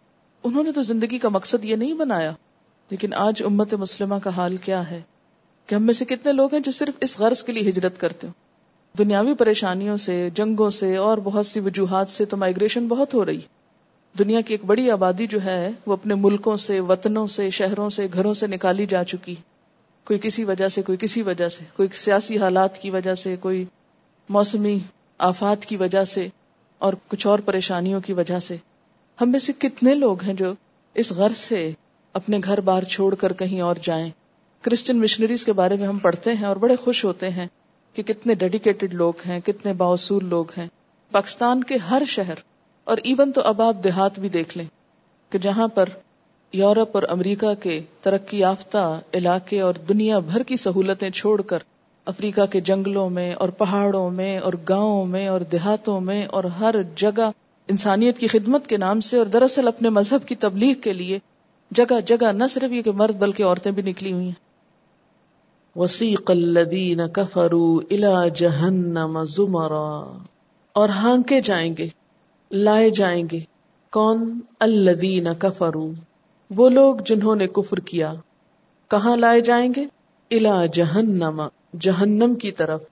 [0.44, 2.32] انہوں نے تو زندگی کا مقصد یہ نہیں بنایا۔
[2.90, 5.00] لیکن آج امت مسلمہ کا حال کیا ہے؟
[5.66, 8.26] کہ ہم میں سے کتنے لوگ ہیں جو صرف اس غرض کے لیے ہجرت کرتے
[8.26, 8.34] ہوں؟
[8.98, 13.40] دنیاوی پریشانیوں سے، جنگوں سے اور بہت سی وجوہات سے تو مائگریشن بہت ہو رہی
[14.18, 18.06] دنیا کی ایک بڑی آبادی جو ہے، وہ اپنے ملکوں سے، وطنوں سے، شہروں سے،
[18.12, 19.34] گھروں سے نکالی جا چکی۔
[20.04, 23.64] کوئی کسی وجہ سے، کوئی کسی وجہ سے، کوئی سیاسی حالات کی وجہ سے، کوئی
[24.28, 24.78] موسمی
[25.18, 26.28] آفات کی وجہ سے
[26.78, 28.56] اور کچھ اور پریشانیوں کی وجہ سے۔
[29.20, 30.54] ہم میں سے کتنے لوگ ہیں جو
[30.94, 31.72] اس غرض سے
[32.12, 34.10] اپنے گھر بار چھوڑ کر کہیں اور جائیں۔
[34.62, 37.46] کرسچن مشنریز کے بارے میں ہم پڑھتے ہیں اور بڑے خوش ہوتے ہیں
[37.94, 40.66] کہ کتنے ڈیڈیکیٹڈ لوگ ہیں، کتنے باصول لوگ ہیں۔
[41.10, 42.34] پاکستان کے ہر شہر
[42.84, 44.66] اور ایون تو اب آپ دیہات بھی دیکھ لیں
[45.30, 45.88] کہ جہاں پر
[46.52, 51.58] یورپ اور امریکہ کے ترقی یافتہ علاقے اور دنیا بھر کی سہولتیں چھوڑ کر
[52.04, 56.74] افریقہ کے جنگلوں میں اور پہاڑوں میں اور گاؤں میں اور دیہاتوں میں اور ہر
[56.96, 57.30] جگہ
[57.68, 61.18] انسانیت کی خدمت کے نام سے اور دراصل اپنے مذہب کی تبلیغ کے لیے
[61.70, 64.32] جگہ جگہ نہ صرف یہ کہ مرد بلکہ عورتیں بھی نکلی ہوئی ہیں۔
[65.76, 70.18] وسیق الذین کفروا الى جہنم زمرا۔
[70.72, 71.88] اور ہانکے جائیں گے،
[72.50, 73.40] لائے جائیں گے۔
[73.92, 76.11] کون؟ الذین کفروا۔
[76.56, 78.14] وہ لوگ جنہوں نے کفر کیا،
[78.88, 79.86] کہاں لائے جائیں گے؟
[80.30, 81.42] الا جہنم
[81.80, 82.82] جہنم کی طرف۔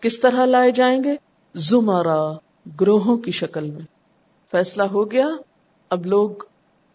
[0.00, 1.16] کس طرح لائے جائیں گے؟
[1.54, 2.32] زمرا
[2.80, 3.82] گروہوں کی شکل میں۔
[4.50, 5.28] فیصلہ ہو گیا،
[5.90, 6.30] اب لوگ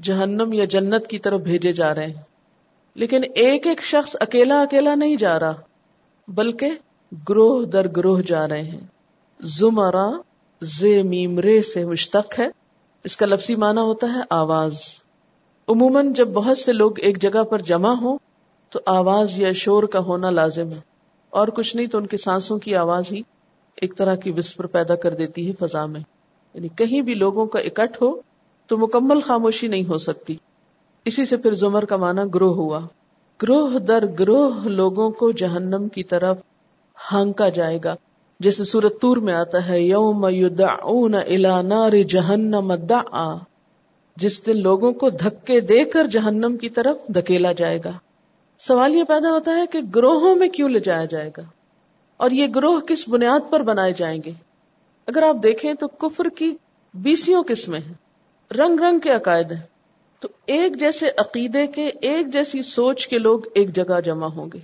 [0.02, 2.22] جہنم یا جنت کی طرف بھیجے جا رہے ہیں۔
[2.96, 5.54] لیکن ایک ایک شخص اکیلا اکیلا نہیں جا رہا،
[6.28, 6.72] بلکہ
[7.30, 8.88] گروہ در گروہ جا رہے ہیں۔
[9.40, 10.08] زمرا
[10.62, 12.48] زے میم رے سے مشتق ہے۔
[13.04, 14.78] اس کا لفظی معنی ہوتا ہے آواز۔
[15.68, 18.18] عموماً جب بہت سے لوگ ایک جگہ پر جمع ہو
[18.70, 20.80] تو آواز یا شور کا ہونا لازم ہے۔
[21.30, 23.22] اور کچھ نہیں تو ان کے سانسوں کی آواز ہی
[23.76, 26.02] ایک طرح کی وسپر پیدا کر دیتی ہے فضا میں۔
[26.54, 28.14] یعنی کہیں بھی لوگوں کا اکٹھ ہو
[28.68, 30.36] تو مکمل خاموشی نہیں ہو سکتی۔
[31.06, 32.80] اسی سے پھر زمر کا معنی گروہ ہوا۔
[33.42, 36.38] گروہ در گروہ لوگوں کو جہنم کی طرف
[37.12, 37.96] ہانکا جائے گا۔
[38.40, 43.36] جیسے سورت تور میں آتا ہے، یوم یدعون الى نار جہنم دعا۔
[44.16, 47.92] جس دن لوگوں کو دھکے دے کر جہنم کی طرف دھکیلا جائے گا۔
[48.60, 51.42] سوال یہ پیدا ہوتا ہے کہ گروہوں میں کیوں لے جایا جائے گا؟
[52.18, 54.32] اور یہ گروہ کس بنیاد پر بنائے جائیں گے؟
[55.08, 56.56] اگر آپ دیکھیں تو کفر کی
[56.94, 57.94] بیسیوں قسمیں ہیں۔
[58.54, 59.62] رنگ رنگ کے عقائد ہیں۔
[60.20, 64.60] تو ایک جیسے عقیدے کے، ایک جیسی سوچ کے لوگ ایک جگہ جمع ہوں گے۔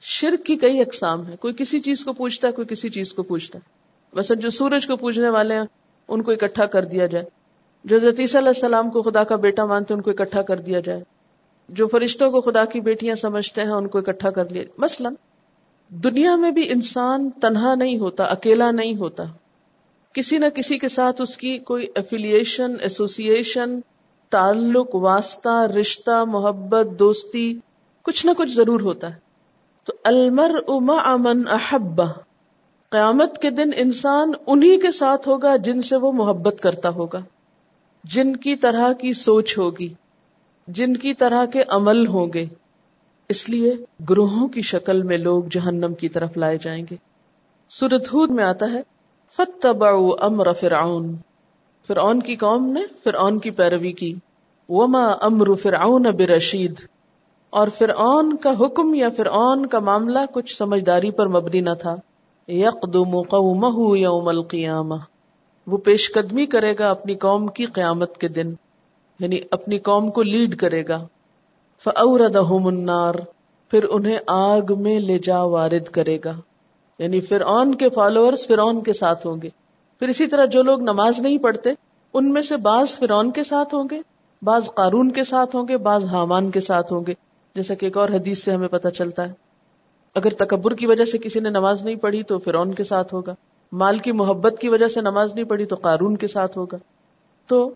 [0.00, 3.22] شرک کی کئی اقسام ہیں۔ کوئی کسی چیز کو پوچھتا ہے، کوئی کسی چیز کو
[3.22, 3.68] پوچھتا ہے۔
[4.12, 5.64] ویسے جو سورج کو پوجنے والے ہیں،
[6.08, 7.39] ان کو اکٹھا کر دیا جائے۔
[7.84, 11.00] جو علیہ السلام کو خدا کا بیٹا مانتے ان کو اکٹھا کر دیا جائے۔
[11.68, 15.10] جو فرشتوں کو خدا کی بیٹیاں سمجھتے ہیں، ان کو اکٹھا کر لیا مثلا،
[15.88, 19.24] دنیا میں بھی انسان تنہا نہیں ہوتا، اکیلا نہیں ہوتا۔
[20.14, 23.80] کسی نہ کسی کے ساتھ اس کی کوئی افیلیشن ایسوسیشن
[24.30, 27.58] تعلق، واسطہ، رشتہ، محبت، دوستی،
[28.02, 29.18] کچھ نہ کچھ ضرور ہوتا ہے۔
[29.84, 32.04] تو المر اما امن احبا
[32.90, 37.20] قیامت کے دن انسان انہی کے ساتھ ہوگا جن سے وہ محبت کرتا ہوگا۔
[38.04, 39.88] جن کی طرح کی سوچ ہوگی،
[40.68, 42.46] جن کی طرح کے عمل ہوں گے۔
[43.28, 43.74] اس لیے
[44.10, 46.96] گروہوں کی شکل میں لوگ جہنم کی طرف لائے جائیں گے۔
[47.68, 48.82] سورت ہود میں آتا ہے
[49.36, 51.16] فتبعوا امر فرعون۔
[51.86, 54.14] فرعون کی قوم نے فرعون کی پیروی کی۔
[54.68, 56.74] وما امر فرعون برشید
[57.50, 61.96] اور فرعون کا حکم یا فرعون کا معاملہ کچھ سمجھداری پر مبنی نہ تھا۔
[62.48, 64.94] یقدم قومہ یوم القیامہ
[65.66, 68.54] وہ پیش قدمی کرے گا اپنی قوم کی قیامت کے دن
[69.18, 71.06] یعنی اپنی قوم کو لیڈ کرے گا۔
[71.84, 73.14] فاوردہم النار،
[73.70, 76.32] پھر انہیں آگ میں لے جا وارد کرے گا۔
[76.98, 79.48] یعنی فرعون کے فالوورز فرعون کے ساتھ ہوں گے۔
[79.98, 81.70] پھر اسی طرح جو لوگ نماز نہیں پڑھتے،
[82.14, 84.00] ان میں سے بعض فرعون کے ساتھ ہوں گے،
[84.42, 87.14] بعض قارون کے ساتھ ہوں گے، بعض حامان کے ساتھ ہوں گے۔
[87.54, 89.32] جیسا کہ ایک اور حدیث سے ہمیں پتہ چلتا ہے۔
[90.14, 93.34] اگر تکبر کی وجہ سے کسی نے نماز نہیں پڑھی تو فرعون کے ساتھ ہوگا۔
[93.72, 96.76] مال کی محبت کی وجہ سے نماز نہیں پڑھی تو قارون کے ساتھ ہوگا۔
[97.46, 97.74] تو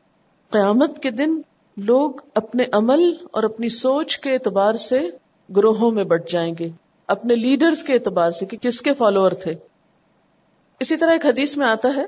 [0.51, 1.41] قیامت کے دن
[1.77, 5.09] لوگ اپنے عمل اور اپنی سوچ کے اعتبار سے
[5.57, 6.69] گروہوں میں بٹ جائیں گے،
[7.07, 9.55] اپنے لیڈرز کے اعتبار سے کہ کس کے فالوور تھے۔
[10.81, 12.05] اسی طرح ایک حدیث میں آتا ہے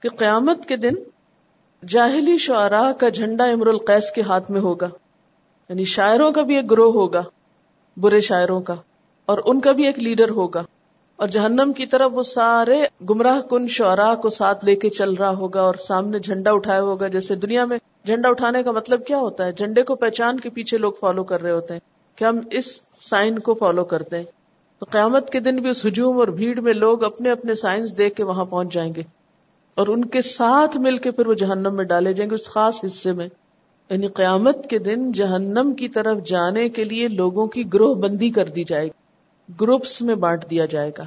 [0.00, 0.94] کہ قیامت کے دن
[1.88, 4.88] جاہلی شعراء کا جھنڈا امر القیس کے ہاتھ میں ہوگا۔
[5.68, 7.22] یعنی شاعروں کا بھی ایک گروہ ہوگا،
[7.96, 8.74] برے شاعروں کا،
[9.26, 10.62] اور ان کا بھی ایک لیڈر ہوگا۔
[11.16, 15.30] اور جہنم کی طرف وہ سارے گمراہ کن شعراء کو ساتھ لے کے چل رہا
[15.30, 19.46] ہوگا اور سامنے جھنڈا اٹھایا ہوگا، جیسے دنیا میں جھنڈا اٹھانے کا مطلب کیا ہوتا
[19.46, 21.80] ہے؟ جھنڈے کو پہچان کے پیچھے لوگ فالو کر رہے ہوتے ہیں
[22.16, 24.24] کہ ہم اس سائن کو فالو کرتے ہیں۔
[24.78, 28.14] تو قیامت کے دن بھی اس ہجوم اور بھیڑ میں لوگ اپنے اپنے سائنس دیکھ
[28.14, 29.02] کے وہاں پہنچ جائیں گے
[29.76, 32.84] اور ان کے ساتھ مل کے پھر وہ جہنم میں ڈالے جائیں گے اس خاص
[32.84, 33.28] حصے میں۔
[33.90, 38.44] یعنی قیامت کے دن جہنم کی طرف جانے کے لیے لوگوں کی گروہ بندی کر
[38.44, 39.01] دی جائے گی۔
[39.60, 41.04] گروپس میں بانٹ دیا جائے گا۔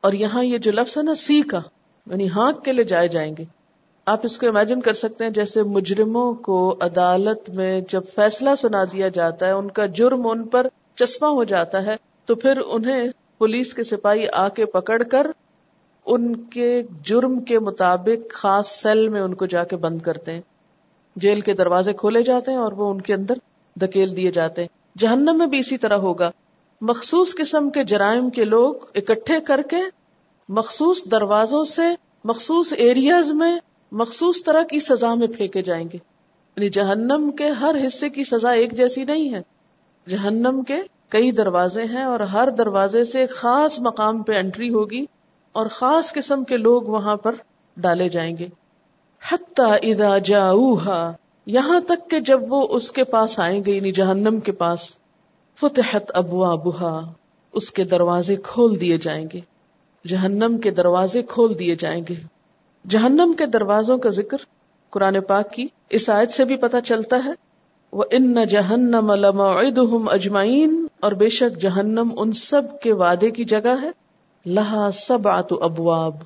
[0.00, 1.60] اور یہاں یہ جو لفظ ہے نا، سی کا
[2.06, 3.44] یعنی ہانک کے لے جائے جائیں گے۔
[4.06, 8.84] آپ اس کو امیجن کر سکتے ہیں جیسے مجرموں کو عدالت میں جب فیصلہ سنا
[8.84, 13.08] دیا جاتا ہے، ان کا جرم ان پر چشمہ ہو جاتا ہے، تو پھر انہیں
[13.38, 15.26] پولیس کے سپاہی آ کے پکڑ کر
[16.06, 20.40] ان کے جرم کے مطابق خاص سیل میں ان کو جا کے بند کرتے ہیں۔
[21.16, 23.34] جیل کے دروازے کھولے جاتے ہیں اور وہ ان کے اندر
[23.76, 26.30] دکیل دیے جاتے ہیں۔ جہنم میں بھی اسی طرح ہوگا۔
[26.80, 29.76] مخصوص قسم کے جرائم کے لوگ اکٹھے کر کے
[30.48, 31.82] مخصوص دروازوں سے،
[32.24, 33.58] مخصوص ایریاز میں،
[33.92, 35.98] مخصوص طرح کی سزا میں پھینکے جائیں گے۔
[36.56, 39.42] یعنی جہنم کے ہر حصے کی سزا ایک جیسی نہیں ہے۔
[40.08, 45.06] جہنم کے کئی دروازے ہیں اور ہر دروازے سے خاص مقام پہ انٹری ہوگی
[45.52, 47.34] اور خاص قسم کے لوگ وہاں پر
[47.76, 48.48] ڈالے جائیں گے۔
[49.32, 51.12] حتی اذا جاؤہا
[51.46, 54.99] یہاں تک کہ جب وہ اس کے پاس آئیں گے یعنی جہنم کے پاس۔
[55.60, 57.12] فتحت ابوابہا
[57.52, 59.40] اس کے دروازے کھول دیے جائیں گے۔
[60.06, 62.14] جہنم کے دروازے کھول دیے جائیں گے۔
[62.88, 64.36] جہنم کے دروازوں کا ذکر
[64.90, 67.30] قرآن پاک کی اس آیت سے بھی پتا چلتا ہے۔
[67.92, 73.74] وہ ان جہنم لموعدہم اجمعین اور بے شک جہنم ان سب کے وعدے کی جگہ
[73.82, 73.90] ہے۔
[74.46, 76.16] لہا سبعت ابواب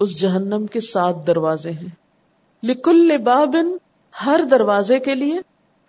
[0.00, 1.88] اس جہنم کے سات دروازے ہیں۔
[2.62, 3.72] لکل بابن
[4.26, 5.38] ہر دروازے کے لیے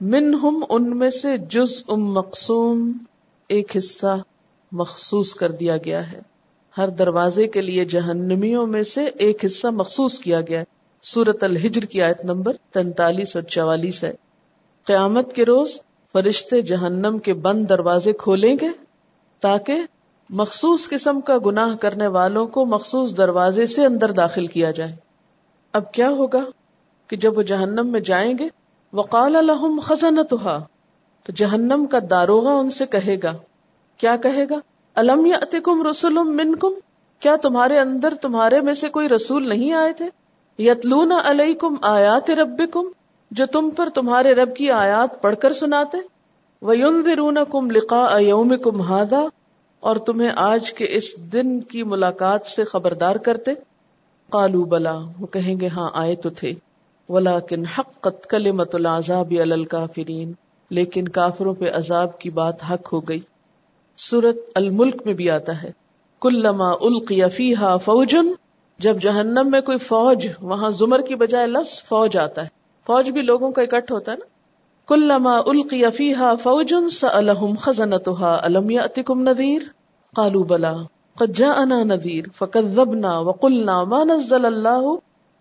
[0.02, 2.92] من ہم ان میں سے جز ام مقصوم
[3.48, 4.18] ایک حصہ
[4.72, 6.22] مخصوص کر دیا گیا ہے۔
[6.78, 10.64] ہر دروازے کے لیے جہنمیوں میں سے ایک حصہ مخصوص کیا گیا ہے۔
[11.02, 14.14] سورت الحجر کی آیت نمبر تینتالیس اور چوالیس ہے۔
[14.86, 15.78] قیامت کے روز
[16.14, 18.70] فرشتے جہنم کے بند دروازے کھولیں گے
[19.40, 19.80] تاکہ
[20.30, 24.96] مخصوص قسم کا گناہ کرنے والوں کو مخصوص دروازے سے اندر داخل کیا جائے۔
[25.72, 26.44] اب کیا ہوگا
[27.08, 28.61] کہ جب وہ جہنم میں جائیں گے
[28.94, 30.58] وقال الحم خزنتها،
[31.24, 33.34] تو جہنم کا داروغہ ان سے کہے گا،
[33.98, 34.56] کیا کہے گا؟
[34.96, 36.74] الم یاتکم رسول منکم؟
[37.20, 40.10] کیا تمہارے اندر تمہارے میں سے کوئی رسول نہیں آئے تھے؟
[40.64, 42.88] یتلون علیکم آیات ربکم،
[43.32, 45.98] جو تم پر تمہارے رب کی آیات پڑھ کر سناتے؟
[46.62, 49.26] وَيُنذِرُونَكُمْ لِقَاءَ يَوْمِكُمْ هَذَا
[49.80, 53.52] اور تمہیں آج کے اس دن کی ملاقات سے خبردار کرتے؟
[54.30, 56.54] قالوا بلا، وہ کہیں گے ہاں آئے تو تھے۔
[57.12, 60.32] ولیکن حقت کلمت العذاب علی الکافرین،
[60.70, 63.20] لیکن کافروں پہ عذاب کی بات حق ہو گئی۔
[63.98, 65.72] سورت الملک میں بھی آتا ہے،
[66.22, 68.32] کلما القی فیہا فوجن
[68.80, 72.48] جب جہنم میں کوئی فوج، وہاں زمر کی بجائے لفظ فوج آتا ہے۔
[72.88, 74.26] فوج بھی لوگوں کا اکٹھ ہوتا ہے نا۔
[74.88, 79.62] کلما القی فیہا فوجن سألہم خزنتها الم یأتکم نذیر؟
[80.16, 80.74] قالوا بلا،
[81.18, 84.94] قد جاءنا نذير فكذبنا وقلنا ما نزل الله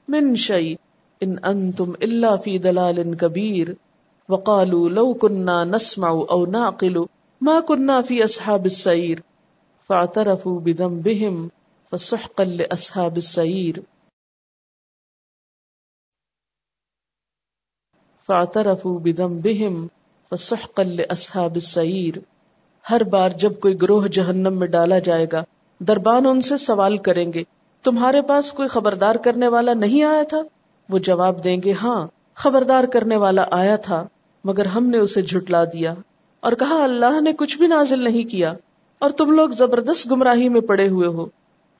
[0.08, 0.74] من شيء
[1.22, 3.76] ان انتم الا في دلال كبير
[4.28, 7.06] وقالوا لو كنا نسمع او نعقل
[7.40, 9.22] ما كنا في اصحاب السعير
[9.90, 11.48] فاعترفوا بذنبهم
[11.92, 13.82] فسحقا لاصحاب السعير
[18.28, 19.86] فاعترفوا بذنبهم
[20.32, 22.18] فسحقا لاصحاب السعير
[22.90, 25.42] ہر بار جب کوئی گروہ جہنم میں ڈالا جائے گا،
[25.80, 27.44] دربان ان سے سوال کریں گے،
[27.82, 30.42] تمہارے پاس کوئی خبردار کرنے والا نہیں آیا تھا؟
[30.90, 34.06] وہ جواب دیں گے ہاں خبردار کرنے والا آیا تھا،
[34.44, 35.94] مگر ہم نے اسے جھٹلا دیا۔
[36.40, 38.52] اور کہا، اللہ نے کچھ بھی نازل نہیں کیا،
[38.98, 41.26] اور تم لوگ زبردست گمراہی میں پڑے ہوئے ہو۔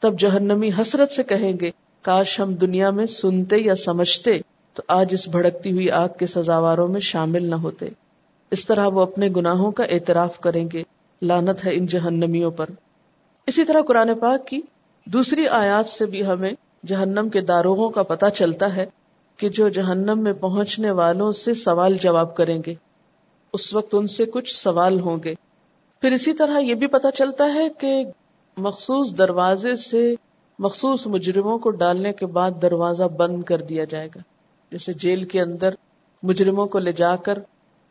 [0.00, 1.70] تب جہنمی حسرت سے کہیں گے،
[2.02, 4.40] کاش ہم دنیا میں سنتے یا سمجھتے،
[4.74, 7.88] تو آج اس بھڑکتی ہوئی آگ کے سزاواروں میں شامل نہ ہوتے۔
[8.50, 10.82] اس طرح وہ اپنے گناہوں کا اعتراف کریں گے۔
[11.22, 12.66] لانت ہے ان جہنمیوں پر۔
[13.46, 14.60] اسی طرح قرآن پاک کی
[15.06, 16.52] دوسری آیات سے بھی ہمیں
[16.86, 18.86] جہنم کے داروغوں کا پتہ چلتا ہے۔
[19.40, 22.74] کہ جو جہنم میں پہنچنے والوں سے سوال جواب کریں گے۔
[23.52, 25.34] اس وقت ان سے کچھ سوال ہوں گے۔
[26.00, 28.04] پھر اسی طرح یہ بھی پتہ چلتا ہے کہ
[28.56, 30.14] مخصوص دروازے سے
[30.58, 34.18] مخصوص مجرموں کو ڈالنے کے بعد دروازہ بند کر دیا جائے گا۔
[34.70, 35.74] جیسے جیل کے اندر
[36.22, 37.38] مجرموں کو لے جا کر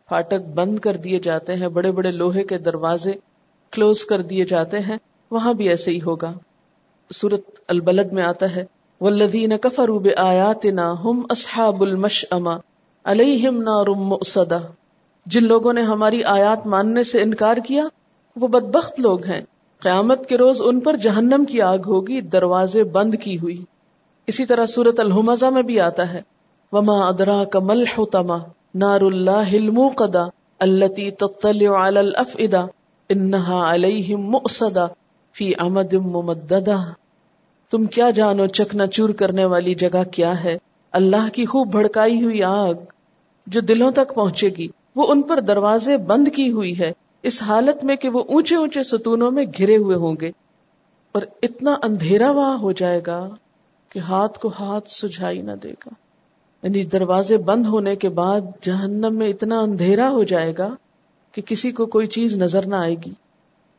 [0.09, 3.11] فاٹک بند کر دیے جاتے ہیں بڑے بڑے لوہے کے دروازے
[3.71, 4.97] کلوز کر دیے جاتے ہیں،
[5.31, 6.33] وہاں بھی ایسے ہی ہوگا۔
[7.11, 8.65] سورت البلد میں آتا ہے
[9.01, 12.49] والذین کفروا بآیاتنا ہم اصحاب المشأمہ
[13.03, 14.59] علیہم نار مؤصدہ۔
[15.25, 17.83] جن لوگوں نے ہماری آیات ماننے سے انکار کیا،
[18.35, 19.41] وہ بدبخت لوگ ہیں۔
[19.79, 23.65] قیامت کے روز ان پر جہنم کی آگ ہوگی، دروازے بند کی ہوئی۔
[24.27, 26.21] اسی طرح سورت الحمزہ میں بھی آتا ہے۔
[26.71, 28.37] وما ادرا کمل حتما
[28.75, 30.25] نار اللہ الموقدا
[30.59, 32.65] التي تطلع على الافئدہ
[33.09, 34.87] انها علیہم مؤصدہ،
[35.33, 36.77] فی عمد ممددہ۔
[37.71, 40.57] تم کیا جانو چکنا چور کرنے والی جگہ کیا ہے؟
[40.91, 42.73] اللہ کی خوب بھڑکائی ہوئی آگ
[43.47, 46.91] جو دلوں تک پہنچے گی، وہ ان پر دروازے بند کی ہوئی ہے۔
[47.23, 50.31] اس حالت میں کہ وہ اونچے اونچے ستونوں میں گھرے ہوئے ہوں گے۔
[51.11, 53.29] اور اتنا اندھیرا وہاں ہو جائے گا
[53.89, 55.89] کہ ہاتھ کو ہاتھ سجھائی نہ دے گا۔
[56.63, 60.75] یعنی دروازے بند ہونے کے بعد جہنم میں اتنا اندھیرا ہو جائے گا
[61.31, 63.13] کہ کسی کو کوئی چیز نظر نہ آئے گی۔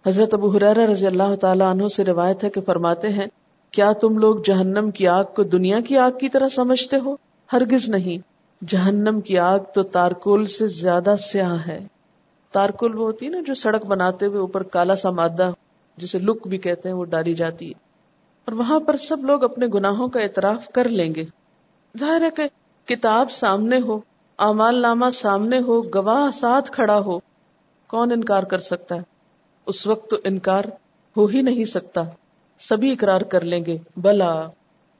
[0.07, 3.27] حضرت ابو حرارہ رضی اللہ تعالیٰ عنہ سے روایت ہے کہ فرماتے ہیں
[3.71, 7.17] کیا تم لوگ جہنم کی آگ کو دنیا کی آگ کی طرح سمجھتے ہو؟
[7.53, 8.31] ہرگز نہیں۔
[8.69, 11.87] جہنم کی آگ تو تارکول سے زیادہ سیاہ ہے۔
[12.53, 15.51] تارکول وہ ہوتی ہے نا جو سڑک بناتے ہوئے اوپر کالا سا مادہ
[15.97, 17.73] جسے لک بھی کہتے ہیں وہ ڈالی جاتی ہے۔
[18.45, 21.25] اور وہاں پر سب لوگ اپنے گناہوں کا اعتراف کر لیں گے۔
[21.99, 22.49] ظاہر ہے کہ
[22.89, 24.01] کتاب سامنے ہو
[24.37, 27.19] امال نامہ سامنے ہو، گواہ ساتھ کھڑا ہو،
[27.89, 29.01] کون انکار کر سکتا ہے؟
[29.67, 30.65] اس وقت تو انکار
[31.17, 32.01] ہو ہی نہیں سکتا۔
[32.69, 34.47] سبھی اقرار کر لیں گے۔ بلا،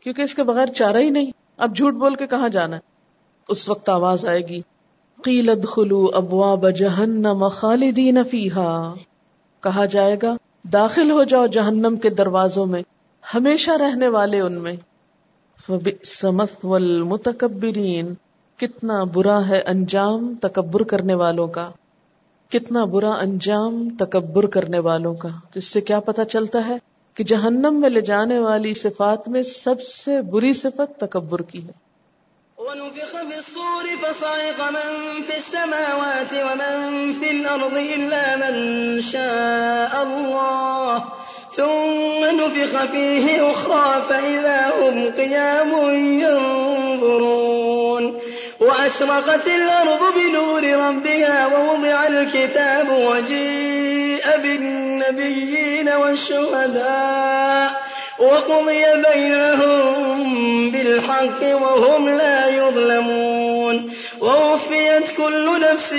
[0.01, 2.81] کیونکہ اس کے بغیر چارہ ہی نہیں۔ اب جھوٹ بول کے کہاں جانا ہے؟
[3.49, 4.61] اس وقت آواز آئے گی۔
[5.25, 8.95] قیلت خلو ابواب جہنم خالدین فیہا۔
[9.63, 10.37] کہا جائے گا،
[10.73, 12.83] داخل ہو جاؤ جہنم کے دروازوں میں،
[13.35, 14.77] ہمیشہ رہنے والے ان میں۔
[16.65, 18.15] والمتکبرین
[18.57, 21.71] کتنا برا ہے انجام تکبر کرنے والوں کا۔
[22.51, 26.77] کتنا برا انجام تکبر کرنے والوں کا۔ جس سے کیا پتا چلتا ہے؟
[27.21, 31.73] کہ جہنم میں لے جانے والی صفات میں سب سے بری صفت تکبر کی ہے۔
[32.59, 40.99] ونفخ في الصور فصعق من في السماوات ومن في الأرض إلا من شاء الله.
[41.57, 45.75] ثم نفخ فيه أخرى فإذا هم قيام
[46.21, 48.19] ينظرون.
[48.61, 57.83] وأشرقت الأرض بنور ربها ووضع الكتاب وجيء بالنبيين والشهداء
[58.19, 65.93] وقضي بينهم بالحق وهم لا يظلمون ووفيت كل نفس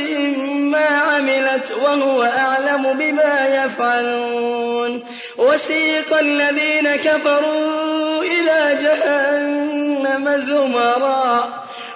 [0.54, 5.04] ما عملت وهو أعلم بما يفعلون
[5.38, 11.62] وسيق الذين كفروا إلى جهنم زمرا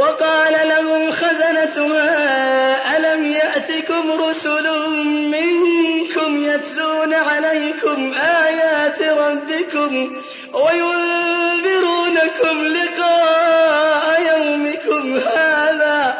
[0.00, 10.20] وقال لهم خزنتها ألم يأتكم رسل منكم يتلون عليكم آيات ربكم
[10.52, 16.14] وينذرونكم لقاء يومكم هذا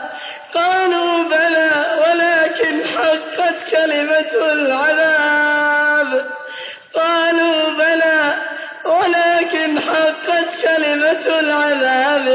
[0.55, 1.70] قالوا بلى
[2.07, 6.27] ولكن حقت كلمة العذاب
[6.95, 8.35] قالوا بلى
[8.85, 12.27] ولكن حقت كلمة العذاب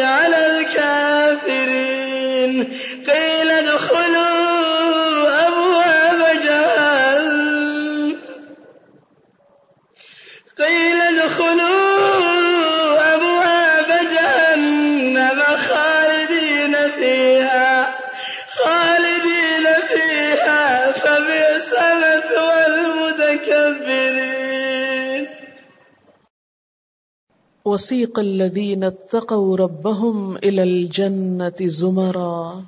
[27.66, 32.60] وسيق الذين اتقوا ربهم الى الجنة زمرا۔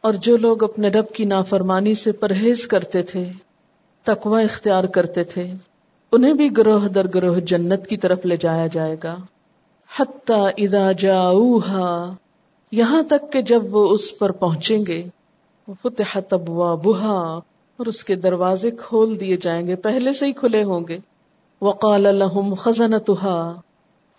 [0.00, 3.24] اور جو لوگ اپنے رب کی نافرمانی سے پرہیز کرتے تھے،
[4.02, 5.52] تقوی اختیار کرتے تھے،
[6.12, 9.16] انہیں بھی گروہ در گروہ جنت کی طرف لے جایا جائے گا۔
[9.98, 12.14] حتی اذا جاؤوها
[12.72, 15.04] یہاں تک کہ جب وہ اس پر پہنچیں گے،
[15.82, 17.38] فتحت ابوابها
[17.76, 20.98] اور اس کے دروازے کھول دیے جائیں گے، پہلے سے ہی کھلے ہوں گے۔
[21.62, 23.60] وقال لهم خزنتها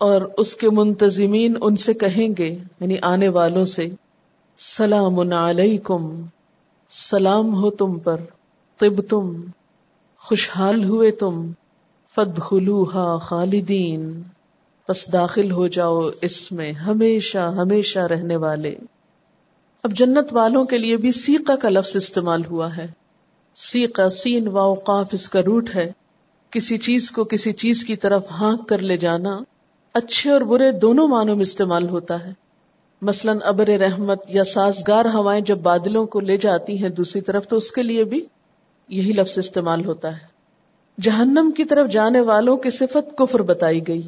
[0.00, 3.88] اور اس کے منتظمین ان سے کہیں گے یعنی آنے والوں سے،
[4.58, 6.22] سلام علیکم،
[6.90, 8.16] سلام ہو تم پر،
[8.78, 9.42] طب تم،
[10.18, 11.52] خوشحال ہوئے تم
[12.14, 12.40] فد
[13.22, 14.22] خالدین
[14.88, 18.74] بس داخل ہو جاؤ اس میں ہمیشہ ہمیشہ رہنے والے۔
[19.82, 22.86] اب جنت والوں کے لیے بھی سیقہ کا لفظ استعمال ہوا ہے۔
[23.56, 25.92] سیقہ، سین واؤقاف اس کا روٹ ہے۔
[26.50, 29.38] کسی چیز کو کسی چیز کی طرف ہانک کر لے جانا۔
[29.94, 32.32] اچھے اور برے دونوں معنوں میں استعمال ہوتا ہے۔
[33.02, 37.56] مثلا ابر رحمت یا سازگار ہوائیں جب بادلوں کو لے جاتی ہیں دوسری طرف تو
[37.56, 38.26] اس کے لیے بھی
[38.88, 40.30] یہی لفظ استعمال ہوتا ہے۔
[41.00, 44.02] جہنم کی طرف جانے والوں کی صفت کفر بتائی گئی۔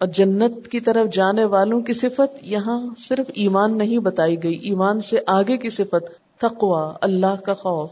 [0.00, 5.00] اور جنت کی طرف جانے والوں کی صفت یہاں صرف ایمان نہیں بتائی گئی۔ ایمان
[5.00, 6.10] سے آگے کی صفت
[6.40, 7.90] تقوا اللہ کا خوف۔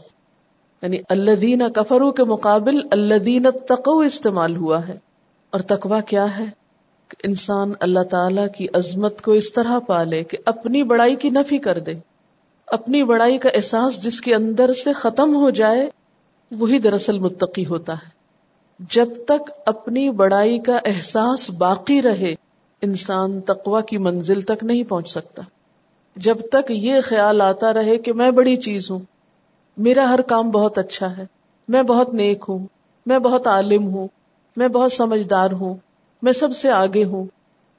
[0.81, 4.97] یعنی اللہ دین کفرو کے مقابل اللہ دین تقو استعمال ہوا ہے۔
[5.49, 6.62] اور تقوا کیا ہے؟
[7.23, 11.79] انسان اللہ تعالی کی عظمت کو اس طرح پالے کہ اپنی بڑائی کی نفی کر
[11.79, 11.93] دے۔
[12.67, 15.89] اپنی بڑائی کا احساس جس کے اندر سے ختم ہو جائے،
[16.51, 18.09] وہی دراصل متقی ہوتا ہے۔
[18.91, 22.35] جب تک اپنی بڑائی کا احساس باقی رہے،
[22.81, 25.41] انسان تقوا کی منزل تک نہیں پہنچ سکتا۔
[26.15, 28.99] جب تک یہ خیال آتا رہے کہ میں بڑی چیز ہوں،
[29.77, 31.25] میرا ہر کام بہت اچھا ہے،
[31.67, 32.67] میں بہت نیک ہوں،
[33.05, 34.07] میں بہت عالم ہوں،
[34.57, 35.73] میں بہت سمجھدار ہوں
[36.23, 37.25] میں سب سے آگے ہوں۔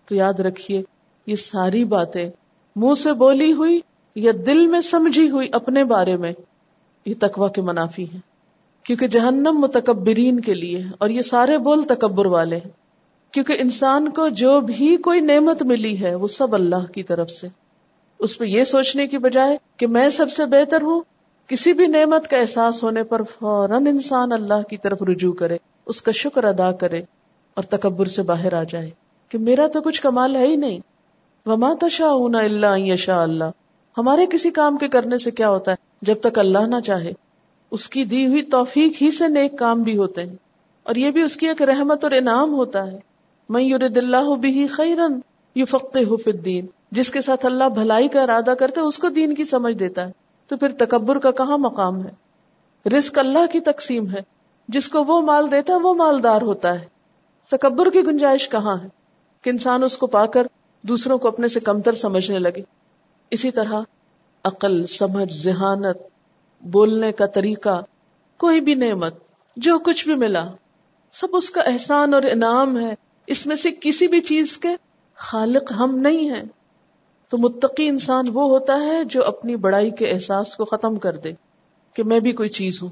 [0.08, 0.82] تو یاد رکھیے،
[1.26, 2.30] یہ ساری باتیں
[2.76, 3.80] منہ سے بولی ہوئی
[4.14, 6.32] یا دل میں سمجھی ہوئی اپنے بارے میں،
[7.06, 8.20] یہ تقوا کے منافی ہیں۔
[8.84, 12.70] کیونکہ جہنم متکبرین کے لیے اور یہ سارے بول تکبر والے ہیں۔
[13.32, 17.48] کیونکہ انسان کو جو بھی کوئی نعمت ملی ہے، وہ سب اللہ کی طرف سے۔
[18.18, 21.00] اس پہ یہ سوچنے کی بجائے کہ میں سب سے بہتر ہوں،
[21.46, 26.02] کسی بھی نعمت کا احساس ہونے پر فوراً انسان اللہ کی طرف رجوع کرے، اس
[26.02, 27.02] کا شکر ادا کرے۔
[27.54, 28.90] اور تکبر سے باہر آ جائے
[29.28, 30.78] کہ میرا تو کچھ کمال ہے ہی نہیں۔
[31.46, 33.44] وما تشاءون الا ان یشاء اللہ
[33.98, 37.12] ہمارے کسی کام کے کرنے سے کیا ہوتا ہے؟ جب تک اللہ نہ چاہے۔
[37.70, 40.36] اس کی دی ہوئی توفیق ہی سے نیک کام بھی ہوتے ہیں۔
[40.82, 42.98] اور یہ بھی اس کی ایک رحمت اور انعام ہوتا ہے۔
[43.48, 45.20] میں یورد اللہ بھی خیرن
[45.54, 49.34] یو فقتے ہو الدین جس کے ساتھ اللہ بھلائی کا ارادہ کرتے اس کو دین
[49.34, 50.12] کی سمجھ دیتا ہے۔
[50.46, 52.10] تو پھر تکبر کا کہاں مقام ہے؟
[52.88, 54.20] رزق اللہ کی تقسیم ہے۔
[54.68, 56.93] جس کو وہ مال دیتا ہے، وہ مالدار ہوتا ہے۔
[57.50, 58.88] تکبر کی گنجائش کہاں ہے
[59.42, 60.46] کہ انسان اس کو پا کر
[60.82, 62.62] دوسروں کو اپنے سے کمتر سمجھنے لگے؟
[63.30, 63.80] اسی طرح
[64.44, 65.96] عقل، سمجھ، ذہانت،
[66.60, 67.82] بولنے کا طریقہ،
[68.38, 69.14] کوئی بھی نعمت،
[69.56, 70.50] جو کچھ بھی ملا،
[71.12, 72.94] سب اس کا احسان اور انعام ہے۔
[73.26, 74.68] اس میں سے کسی بھی چیز کے
[75.14, 76.42] خالق ہم نہیں ہیں۔
[77.28, 81.32] تو متقی انسان وہ ہوتا ہے جو اپنی بڑائی کے احساس کو ختم کر دے
[81.94, 82.88] کہ میں بھی کوئی چیز ہوں۔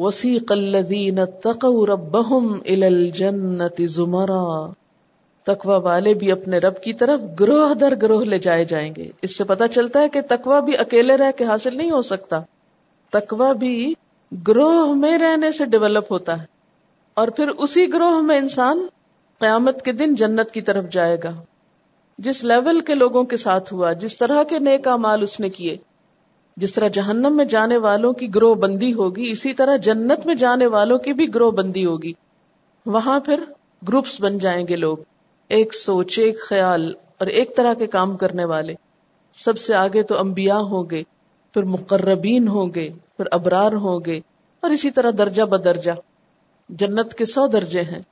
[0.00, 4.70] وسیق الذین اتقوا ربهم الى الجنت زمرا۔
[5.44, 9.38] تقوی والے بھی اپنے رب کی طرف گروہ در گروہ لے جائے جائیں گے۔ اس
[9.38, 12.40] سے پتا چلتا ہے کہ تقوی بھی اکیلے رہ کے حاصل نہیں ہو سکتا۔
[13.10, 13.94] تقوی بھی
[14.48, 16.46] گروہ میں رہنے سے ڈیولپ ہوتا ہے۔
[17.14, 18.86] اور پھر اسی گروہ میں انسان
[19.38, 21.30] قیامت کے دن جنت کی طرف جائے گا۔
[22.18, 25.76] جس لیول کے لوگوں کے ساتھ ہوا، جس طرح کے نیک مال اس نے کیے
[26.58, 30.66] جس طرح جہنم میں جانے والوں کی گروہ بندی ہوگی، اسی طرح جنت میں جانے
[30.66, 32.12] والوں کی بھی گروہ بندی ہوگی۔
[32.86, 33.40] وہاں پھر
[33.88, 34.96] گروپس بن جائیں گے لوگ،
[35.48, 38.74] ایک سوچ، ایک خیال اور ایک طرح کے کام کرنے والے۔
[39.34, 41.02] سب سے آگے تو انبیاء ہوں گے،
[41.54, 44.20] پھر مقربین ہوں گے، پھر ابرار ہوں گے
[44.60, 45.92] اور اسی طرح درجہ بدرجہ۔
[46.68, 48.02] جنت کے سو درجے ہیں۔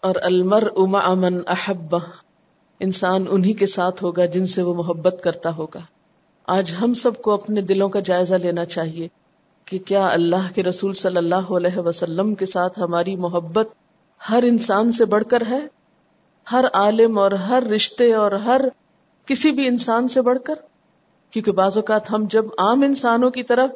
[0.00, 1.96] اور المر اما امن احب
[2.80, 5.80] انسان انہی کے ساتھ ہوگا جن سے وہ محبت کرتا ہوگا۔
[6.52, 9.08] آج ہم سب کو اپنے دلوں کا جائزہ لینا چاہیے
[9.64, 13.68] کہ کیا اللہ کے رسول صلی اللہ علیہ وسلم کے ساتھ ہماری محبت
[14.30, 15.60] ہر انسان سے بڑھ کر ہے؟
[16.52, 18.60] ہر عالم اور ہر رشتے اور ہر
[19.26, 20.54] کسی بھی انسان سے بڑھ کر؟
[21.30, 23.70] کیونکہ بعض اوقات ہم جب عام انسانوں کی طرف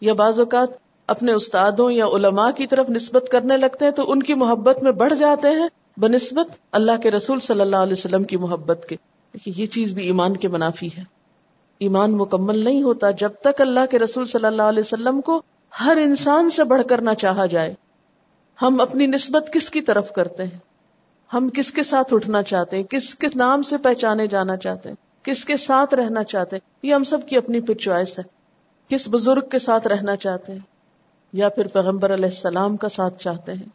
[0.00, 0.68] یا بعض اوقات
[1.06, 4.92] اپنے استادوں یا علماء کی طرف نسبت کرنے لگتے ہیں تو ان کی محبت میں
[4.92, 8.96] بڑھ جاتے ہیں بنسبت اللہ کے رسول صلی اللہ علیہ وسلم کی محبت کے۔
[9.46, 11.17] یہ چیز بھی ایمان کے منافی ہے۔
[11.80, 15.42] ایمان مکمل نہیں ہوتا جب تک اللہ کے رسول صلی اللہ علیہ وسلم کو
[15.84, 17.74] ہر انسان سے بڑھ کر نہ چاہا جائے۔
[18.62, 20.58] ہم اپنی نسبت کس کی طرف کرتے ہیں؟
[21.34, 24.96] ہم کس کے ساتھ اٹھنا چاہتے ہیں؟ کس کے نام سے پہچانے جانا چاہتے ہیں؟
[25.24, 28.24] کس کے ساتھ رہنا چاہتے ہیں؟ یہ ہم سب کی اپنی پھر چوائس ہے۔
[28.88, 30.58] کس بزرگ کے ساتھ رہنا چاہتے ہیں؟
[31.32, 33.68] یا پھر پیغمبر علیہ السلام کا ساتھ چاہتے ہیں؟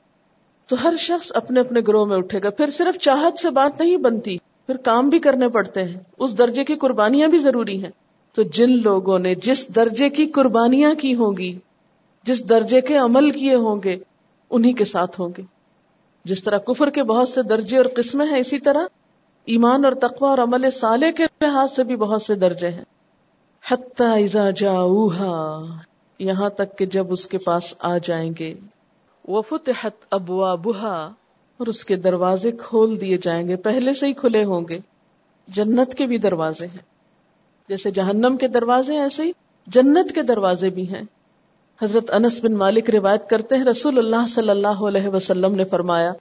[0.67, 3.97] تو ہر شخص اپنے اپنے گروہ میں اٹھے گا۔ پھر صرف چاہت سے بات نہیں
[3.97, 4.37] بنتی۔
[4.67, 7.91] پھر کام بھی کرنے پڑتے ہیں۔ اس درجے کی قربانیاں بھی ضروری ہیں۔
[8.35, 11.59] تو جن لوگوں نے جس درجے کی قربانیاں کی ہوں گی،
[12.23, 13.97] جس درجے کے عمل کیے ہوں گے،
[14.49, 15.41] انہی کے ساتھ ہوں گے۔
[16.25, 18.83] جس طرح کفر کے بہت سے درجے اور قسمیں ہیں، اسی طرح
[19.45, 22.83] ایمان اور تقوی اور عمل سالے کے لحاظ سے بھی بہت سے درجے ہیں۔
[23.99, 25.63] اذا جاؤہا،
[26.19, 28.53] یہاں تک کہ جب اس کے پاس آ جائیں گے۔
[29.27, 31.11] وفتحت ابوابها
[31.63, 34.79] اور اس کے دروازے کھول دیے جائیں گے۔ پہلے سے ہی کھلے ہوں گے۔
[35.47, 36.77] جنت کے بھی دروازے ہیں۔
[37.69, 39.31] جیسے جہنم کے دروازے ایسے ہی
[39.67, 41.01] جنت کے دروازے بھی ہیں۔
[41.81, 46.13] حضرت انس بن مالک روایت کرتے ہیں، رسول اللہ صلی اللہ علیہ وسلم نے فرمایا،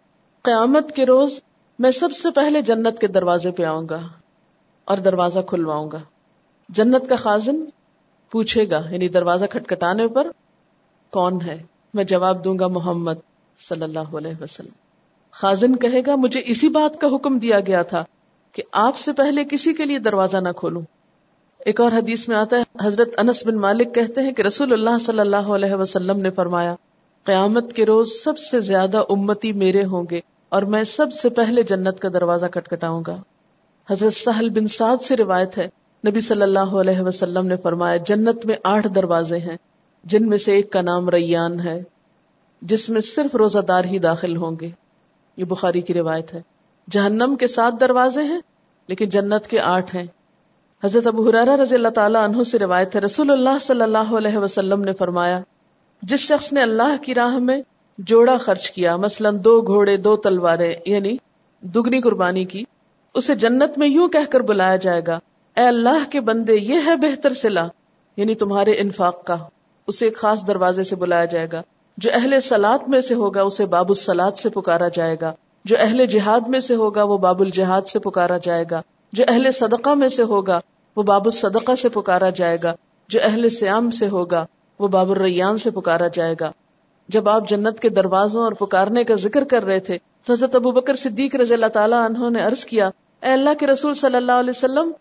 [0.43, 1.41] قیامت کے روز
[1.79, 4.01] میں سب سے پہلے جنت کے دروازے پہ آؤں گا
[4.85, 5.99] اور دروازہ کھلواؤں گا۔
[6.69, 7.65] جنت کا خازن
[8.31, 10.27] پوچھے گا یعنی دروازہ کھٹکھٹانے پر
[11.11, 11.63] کون ہے؟
[11.95, 13.15] میں جواب دوں گا، محمد
[13.69, 14.82] صلی اللہ علیہ وسلم۔
[15.33, 18.05] خازن کہے گا، مجھے اسی بات کا حکم دیا گیا تھا
[18.53, 20.83] کہ آپ سے پہلے کسی کے لیے دروازہ نہ کھولوں۔
[21.59, 24.99] ایک اور حدیث میں آتا ہے، حضرت انس بن مالک کہتے ہیں کہ رسول اللہ
[25.01, 26.75] صلی اللہ علیہ وسلم نے فرمایا،
[27.25, 31.63] قیامت کے روز سب سے زیادہ امتی میرے ہوں گے اور میں سب سے پہلے
[31.63, 33.17] جنت کا دروازہ کٹکھٹاؤں گا۔
[33.91, 35.69] حضرت سہل بن سعد سے روایت ہے،
[36.09, 39.57] نبی صلی اللہ علیہ وسلم نے فرمایا، جنت میں آٹھ دروازے ہیں،
[40.05, 41.83] جن میں سے ایک کا نام ریان ہے،
[42.63, 44.82] جس میں صرف روزہ دار ہی داخل ہوں گے۔
[45.37, 46.43] یہ بخاری کی روایت ہے۔
[46.91, 48.41] جہنم کے سات دروازے ہیں،
[48.89, 50.07] لیکن جنت کے آٹھ ہیں۔
[50.83, 54.39] حضرت ابو حرارہ رضی اللہ تعالیٰ عنہ سے روایت ہے، رسول اللہ صلی اللہ علیہ
[54.39, 55.41] وسلم نے فرمایا،
[56.03, 57.61] جس شخص نے اللہ کی راہ میں
[57.99, 61.17] جوڑا خرچ کیا، مثلا دو گھوڑے، دو تلواریں یعنی
[61.63, 62.65] دگنی قربانی کی،
[63.15, 65.19] اسے جنت میں یوں کہہ کر بلایا جائے گا،
[65.57, 67.67] اے اللہ کے بندے، یہ ہے بہتر سلا
[68.17, 69.37] یعنی تمہارے انفاق کا،
[69.87, 71.63] اسے ایک خاص دروازے سے بلایا جائے گا۔
[71.97, 75.33] جو اہل سلاد میں سے ہوگا اسے باب السلاد سے پکارا جائے گا۔
[75.65, 78.83] جو اہل جہاد میں سے ہوگا وہ باب الجہاد سے پکارا جائے گا۔
[79.13, 80.61] جو اہل صدقہ میں سے ہوگا
[80.97, 82.75] وہ باب الصدقہ سے پکارا جائے گا۔
[83.09, 84.47] جو اہل سیام سے ہوگا
[84.79, 86.51] وہ باب الریان سے پکارا جائے گا۔
[87.09, 89.99] جب آپ جنت کے دروازوں اور پکارنے کا ذکر کر رہے تھے،
[90.31, 92.87] حضرت ابو بکر صدیق رضی اللہ تعالیٰ عنہ نے عرض کیا،
[93.23, 94.93] اے اللہ کے رسول صلی اللہ علیہ وسلم،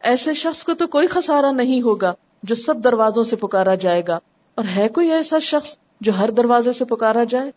[0.00, 4.18] ایسے شخص کو تو کوئی خسارہ نہیں ہوگا جو سب دروازوں سے پکارا جائے گا۔
[4.54, 7.50] اور ہے کوئی ایسا شخص جو ہر دروازے سے پکارا جائے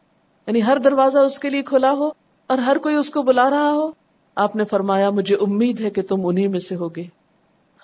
[0.47, 2.09] یعنی ہر دروازہ اس کے لیے کھلا ہو
[2.47, 3.91] اور ہر کوئی اس کو بلا رہا ہو۔
[4.35, 7.03] آپ نے فرمایا، مجھے امید ہے کہ تم انہی میں سے ہوگے۔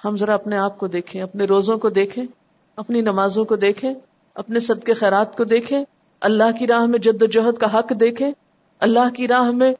[0.05, 2.23] ہم ذرا اپنے آپ کو دیکھیں، اپنے روزوں کو دیکھیں،
[2.75, 3.93] اپنی نمازوں کو دیکھیں،
[4.35, 5.83] اپنے صدقے خیرات کو دیکھیں،
[6.21, 8.31] اللہ کی راہ میں جد و جہد کا حق دیکھیں۔
[8.79, 9.73] اللہ کی راہ میں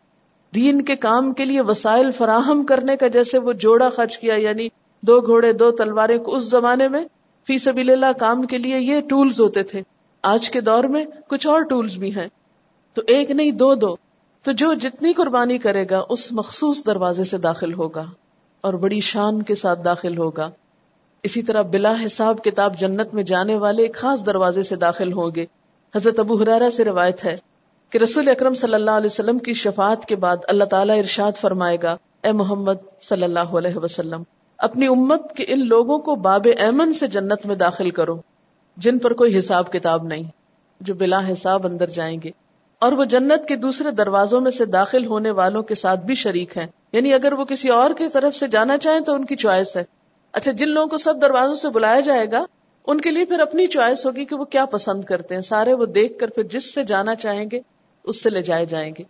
[0.56, 4.70] دین کے کام کے لیے وسائل فراہم کرنے کا جیسے وہ جوڑا خرچ کیا یعنی
[5.02, 7.04] دو گھوڑے، دو تلواریں کو اس زمانے میں
[7.48, 9.82] فی سبیل اللہ کام کے لیے یہ ٹولز ہوتے تھے۔
[10.28, 12.28] آج کے دور میں کچھ اور ٹولز بھی ہیں۔
[12.94, 13.96] تو ایک نہیں، دو دو۔
[14.44, 18.06] تو جو جتنی قربانی کرے گا، اس مخصوص دروازے سے داخل ہوگا
[18.62, 20.50] اور بڑی شان کے ساتھ داخل ہوگا۔
[21.24, 25.36] اسی طرح بلا حساب کتاب جنت میں جانے والے ایک خاص دروازے سے داخل ہوں
[25.36, 25.46] گے۔
[25.96, 27.38] حضرت ابو حرارا سے روایت ہے
[27.90, 31.78] کہ رسول اکرم صلی اللہ علیہ وسلم کی شفاعت کے بعد اللہ تعالیٰ ارشاد فرمائے
[31.84, 34.24] گا، اے محمد صلی اللہ علیہ وسلم،
[34.58, 38.22] اپنی امت کے ان لوگوں کو باب ایمن سے جنت میں داخل کرو۔
[38.78, 40.24] جن پر کوئی حساب کتاب نہیں،
[40.82, 42.32] جو بلا حساب اندر جائیں گے۔
[42.80, 46.58] اور وہ جنت کے دوسرے دروازوں میں سے داخل ہونے والوں کے ساتھ بھی شریک
[46.58, 49.78] ہیں۔ یعنی اگر وہ کسی اور کی طرف سے جانا چاہیں تو ان کی چوائس
[49.78, 49.84] ہے۔
[50.34, 52.46] اچھا جن لوگوں کو سب دروازوں سے بلایا جائے گا،
[52.88, 55.86] ان کے لیے پھر اپنی چوائس ہوگی کہ وہ کیا پسند کرتے ہیں۔ سارے وہ
[55.86, 57.60] دیکھ کر پھر جس سے جانا چاہیں گے،
[58.04, 59.04] اس سے لے جائے جائیں گے۔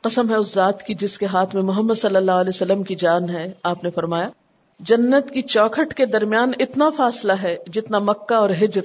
[0.00, 2.94] قسم ہے اس ذات کی جس کے ہاتھ میں محمد صلی اللہ علیہ وسلم کی
[2.94, 4.28] جان ہے، آپ نے فرمایا۔
[4.80, 8.80] جنت کی چوکھٹ کے درمیان اتنا فاصلہ ہے جتنا مکہ اور ہجر۔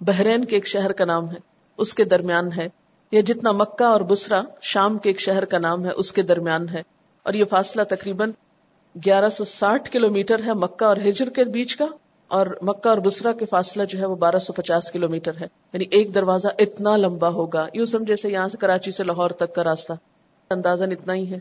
[0.00, 1.36] بحرین کے ایک شہر کا نام ہے،
[1.78, 2.68] اس کے درمیان ہے۔
[3.12, 6.68] یا جتنا مکہ اور بسرا، شام کے ایک شہر کا نام ہے، اس کے درمیان
[6.68, 6.82] ہے۔
[7.22, 8.30] اور یہ فاصلہ تقریباً
[9.06, 11.86] گیارہ سو ساٹھ کلو میٹر ہے مکہ اور ہجر کے بیچ کا۔
[12.28, 15.46] اور مکہ اور بسرا کے فاصلہ جو ہے وہ بارہ سو پچاس کلو میٹر ہے۔
[15.72, 19.54] یعنی ایک دروازہ اتنا لمبا ہوگا۔ یوں سمجھے سے یہاں سے کراچی سے لاہور تک
[19.54, 19.92] کا راستہ۔
[20.50, 21.38] اندازہ اتنا ہی ہے۔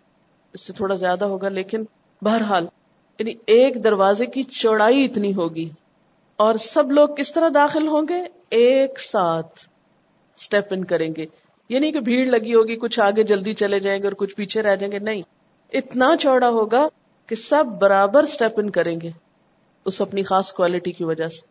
[0.53, 1.83] اس سے تھوڑا زیادہ ہوگا، لیکن
[2.21, 2.65] بہرحال
[3.19, 5.69] یعنی ایک دروازے کی چوڑائی اتنی ہوگی۔
[6.37, 9.59] اور سب لوگ کس طرح داخل ہوں گے؟ ایک ساتھ
[10.37, 11.25] اسٹیپ ان کریں گے۔
[11.69, 14.75] یعنی کہ بھیڑ لگی ہوگی، کچھ آگے جلدی چلے جائیں گے اور کچھ پیچھے رہ
[14.75, 15.21] جائیں گے۔ نہیں۔
[15.73, 16.87] اتنا چوڑا ہوگا
[17.27, 19.11] کہ سب برابر اسٹیپ ان کریں گے۔
[19.85, 21.47] اس اپنی خاص کوالٹی کی وجہ سے۔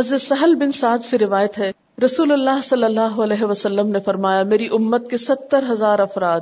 [0.00, 1.72] حضرت سہل بن سعد سے روایت ہے،
[2.04, 6.40] رسول اللہ صلی اللہ علیہ وسلم نے فرمایا، میری امت کے ستر ہزار افراد۔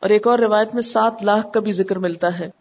[0.00, 2.59] اور ایک اور روایت میں سات لاکھ کا بھی ذکر ملتا ہے۔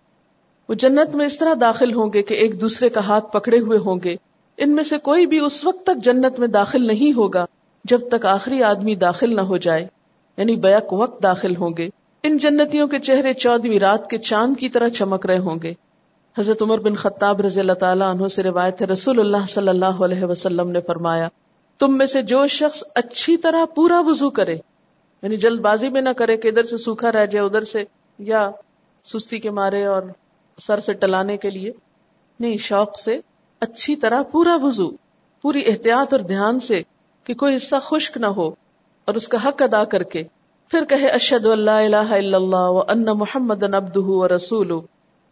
[0.70, 3.78] وہ جنت میں اس طرح داخل ہوں گے کہ ایک دوسرے کا ہاتھ پکڑے ہوئے
[3.78, 4.16] ہوں گے۔
[4.58, 7.46] ان میں سے کوئی بھی اس وقت تک جنت میں داخل نہیں ہوگا
[7.86, 9.88] جب تک آخری آدمی داخل نہ ہو جائے
[10.38, 11.90] یعنی بیک وقت داخل ہوں گے۔
[12.24, 15.74] ان جنتیوں کے چہرے چودہویں رات کے چاند کی طرح چمک رہے ہوں گے۔
[16.38, 20.04] حضرت عمر بن خطاب رضی اللہ تعالیٰ عنہ سے روایت ہے، رسول اللہ صلی اللہ
[20.04, 21.28] علیہ وسلم نے فرمایا،
[21.80, 24.56] تم میں سے جو شخص اچھی طرح پورا وضو کرے
[25.24, 27.84] یعنی جلد بازی میں نہ کرے کہ ادھر سے سوکھا رہ جائے، ادھر سے
[28.20, 28.50] یا
[29.06, 30.02] سستی کے مارے اور
[30.62, 31.72] سر سے ٹلانے کے لیے،
[32.40, 33.20] نہیں، شوق سے
[33.60, 34.92] اچھی طرح پورا وضو،
[35.42, 36.82] پوری احتیاط اور دھیان سے
[37.24, 38.48] کہ کوئی حصہ خشک نہ ہو
[39.06, 40.24] اور اس کا حق ادا کر کے
[40.72, 44.72] پھر کہے اشد اللہ الہ الا اللہ و ان محمد ابدہ و رسول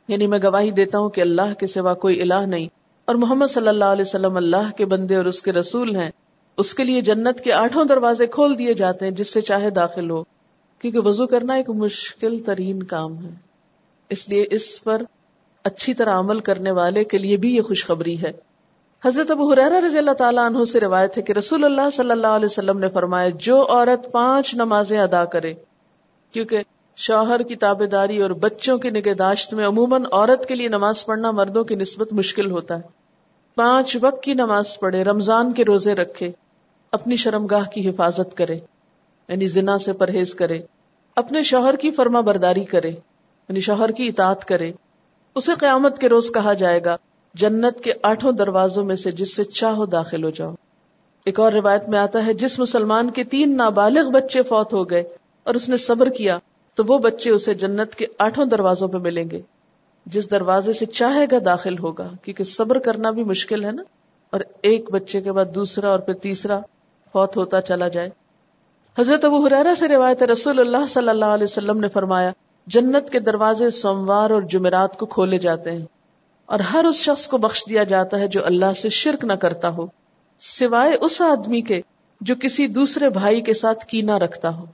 [0.07, 2.67] یعنی میں گواہی دیتا ہوں کہ اللہ کے سوا کوئی الہ نہیں۔
[3.05, 6.11] اور محمد صلی اللہ علیہ وسلم اللہ کے بندے اور اس کے رسول ہیں۔
[6.57, 10.09] اس کے لیے جنت کے آٹھوں دروازے کھول دیے جاتے ہیں، جس سے چاہے داخل
[10.09, 10.23] ہو۔
[10.80, 13.30] کیونکہ وضو کرنا ایک مشکل ترین کام ہے۔
[14.09, 15.01] اس لیے اس پر
[15.68, 18.32] اچھی طرح عمل کرنے والے کے لیے بھی یہ خوشخبری ہے۔
[19.03, 22.36] حضرت ابو حریرہ رضی اللہ تعالیٰ عنہ سے روایت ہے کہ رسول اللہ صلی اللہ
[22.36, 25.53] علیہ وسلم نے فرمایا، جو عورت پانچ نمازیں ادا کرے،
[26.34, 26.61] کیونکہ
[26.97, 31.32] شوہر کی تابے داری اور بچوں کی نگہداشت میں عموماً عورت کے لیے نماز پڑھنا
[31.32, 32.95] مردوں کی نسبت مشکل ہوتا ہے۔
[33.57, 36.32] پانچ وقت کی نماز پڑھے، رمضان کے روزے رکھے،
[36.93, 38.57] اپنی شرمگاہ کی حفاظت کرے
[39.30, 40.59] یعنی زنا سے پرہیز کرے،
[41.18, 44.72] اپنے شوہر کی فرما برداری کرے یعنی شوہر کی اطاعت کرے۔
[45.38, 46.97] اسے قیامت کے روز کہا جائے گا،
[47.33, 50.55] جنت کے آٹھوں دروازوں میں سے جس سے چاہو داخل ہو جاؤ۔
[51.25, 55.03] ایک اور روایت میں آتا ہے، جس مسلمان کے تین نابالغ بچے فوت ہو گئے
[55.43, 56.38] اور اس نے صبر کیا،
[56.75, 59.41] تو وہ بچے اسے جنت کے آٹھوں دروازوں پہ ملیں گے۔
[60.05, 63.83] جس دروازے سے چاہے گا داخل ہوگا، کیونکہ صبر کرنا بھی مشکل ہے نا۔
[64.29, 66.59] اور ایک بچے کے بعد دوسرا اور پھر تیسرا
[67.13, 68.09] فوت ہوتا چلا جائے۔
[68.99, 72.31] حضرت ابو حرارہ سے روایت رسول اللہ صلی اللہ علیہ وسلم نے فرمایا
[72.68, 75.86] جنت کے دروازے سوموار اور جمعرات کو کھولے جاتے ہیں
[76.45, 79.70] اور ہر اس شخص کو بخش دیا جاتا ہے جو اللہ سے شرک نہ کرتا
[79.70, 79.88] ہو،
[80.39, 81.82] سوائے اس آدمی کے
[82.22, 84.65] جو کسی دوسرے بھائی کے ساتھ کینا رکھتا ہو۔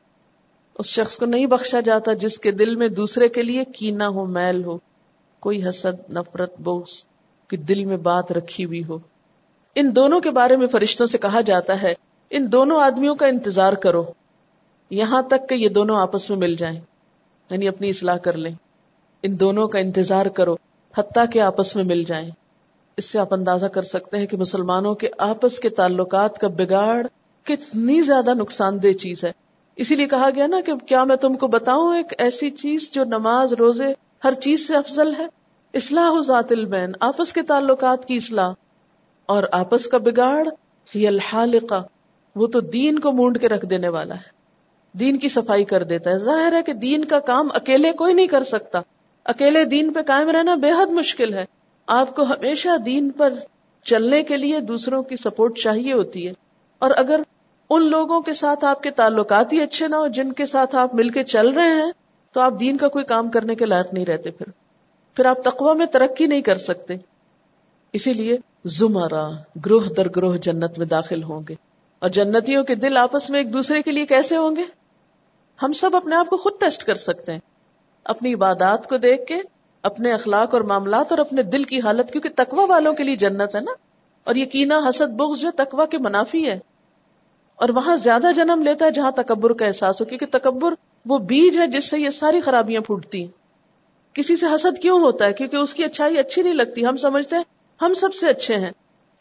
[0.80, 4.26] اس شخص کو نہیں بخشا جاتا جس کے دل میں دوسرے کے لیے کینا ہو،
[4.26, 4.78] میل ہو۔
[5.39, 7.06] کوئی حسد، نفرت بوس
[7.48, 8.98] کہ دل میں بات رکھی ہوئی ہو۔
[9.76, 11.94] ان دونوں کے بارے میں فرشتوں سے کہا جاتا ہے،
[12.30, 14.04] ان دونوں آدمیوں کا انتظار کرو۔
[14.89, 16.80] یہاں تک کہ یہ دونوں آپس میں مل جائیں۔
[17.52, 18.56] یعنی اپنی اصلاح کر لیں۔
[19.24, 20.56] ان دونوں کا انتظار کرو،
[20.98, 22.32] حتیٰ کہ آپس میں مل جائیں۔
[22.98, 27.08] اس سے آپ اندازہ کر سکتے ہیں کہ مسلمانوں کے آپس کے تعلقات کا بگاڑ
[27.44, 29.32] کتنی زیادہ نقصان دہ چیز ہے۔
[29.76, 33.04] اسی لیے کہا گیا نا کہ کیا میں تم کو بتاؤں، ایک ایسی چیز جو
[33.04, 35.26] نماز، روزے، ہر چیز سے افضل ہے۔
[35.74, 38.54] اصلاح ذات البین، آپس کے تعلقات کی اصلاح۔
[39.26, 40.48] اور آپس کا بگاڑ
[40.94, 41.82] یہ الحالقہ،
[42.36, 44.33] وہ تو دین کو مونڈ کے رکھ دینے والا ہے۔
[44.94, 48.28] دین کی صفائی کر دیتا ہے۔ ظاہر ہے کہ دین کا کام اکیلے کوئی نہیں
[48.28, 48.80] کر سکتا۔
[49.26, 51.46] اکیلے دین پہ قائم رہنا بے حد مشکل ہے۔
[51.88, 53.34] آپ کو ہمیشہ دین پر
[53.84, 56.34] چلنے کے لیے دوسروں کی سپورٹ چاہیے ہوتی ہے۔
[56.80, 57.20] اور اگر
[57.70, 60.96] ان لوگوں کے ساتھ آپ کے تعلقات ہی اچھے نہ ہو جن کے ساتھ آپ
[60.96, 61.91] مل کے چل رہے ہیں،
[62.32, 64.46] تو آپ دین کا کوئی کام کرنے کے لائق نہیں رہتے پھر۔
[65.16, 66.94] پھر آپ تقوا میں ترقی نہیں کر سکتے۔
[67.94, 69.30] اسی لیے زمرا
[69.66, 71.56] گروہ در گروہ جنت میں داخل ہوں گے۔
[72.00, 74.83] اور جنتیوں کے دل آپس میں ایک دوسرے کے لیے کیسے ہوں گے؟
[75.64, 77.39] ہم سب اپنے آپ کو خود ٹیسٹ کر سکتے ہیں۔
[78.04, 79.36] اپنی عبادات کو دیکھ کے،
[79.84, 83.56] اپنے اخلاق اور معاملات اور اپنے دل کی حالت، کیونکہ تقوا والوں کے لیے جنت
[83.56, 83.72] ہے نا۔
[84.24, 86.60] اور یقینا حسد، بغض جو تقوا کے منافی ہے۔
[87.56, 90.74] اور وہاں زیادہ جنم لیتا ہے جہاں تکبر کا احساس ہو، کیونکہ تکبر
[91.06, 93.32] وہ بیج ہے جس سے یہ ساری خرابیاں پھوٹتی ہیں۔
[94.14, 97.36] کسی سے حسد کیوں ہوتا ہے؟ کیونکہ اس کی اچھائی اچھی نہیں لگتی۔ ہم سمجھتے
[97.36, 97.43] ہیں،
[97.82, 98.72] ہم سب سے اچھے ہیں۔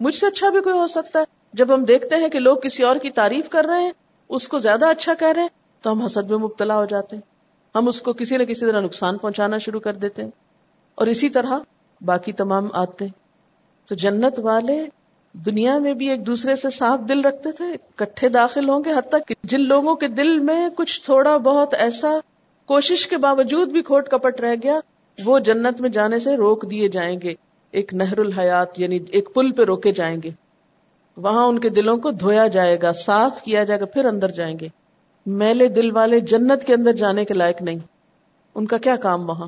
[0.01, 2.83] مجھ سے اچھا بھی کوئی ہو سکتا ہے۔ جب ہم دیکھتے ہیں کہ لوگ کسی
[2.83, 3.93] اور کی تعریف کر رہے ہیں،
[4.29, 5.49] اس کو زیادہ اچھا کہہ رہے ہیں
[5.83, 7.23] تو ہم حسد میں مبتلا ہو جاتے ہیں۔
[7.75, 10.31] ہم اس کو کسی نہ کسی طرح نقصان پہنچانا شروع کر دیتے ہیں۔
[10.95, 11.59] اور اسی طرح
[12.01, 13.05] باقی تمام آتے
[13.89, 14.85] تو جنت والے
[15.33, 17.65] دنیا میں بھی ایک دوسرے سے صاف دل رکھتے تھے
[17.97, 22.19] کٹھے داخل ہوں گے۔ حتیٰ کہ جن لوگوں کے دل میں کچھ تھوڑا بہت ایسا
[22.67, 24.81] کوشش کے باوجود بھی کھوٹ کپٹ رہ گیا،
[25.25, 27.35] وہ جنت میں جانے سے روک دیے جائیں گے۔
[27.71, 30.31] ایک نہر الحیات یعنی ایک پل پہ روکے جائیں گے۔
[31.17, 34.59] وہاں ان کے دلوں کو دھویا جائے گا، صاف کیا جائے گا، پھر اندر جائیں
[34.59, 34.69] گے۔
[35.27, 37.79] میلے دل والے جنت کے اندر جانے کے لائق نہیں۔
[38.55, 39.47] ان کا کیا کام وہاں؟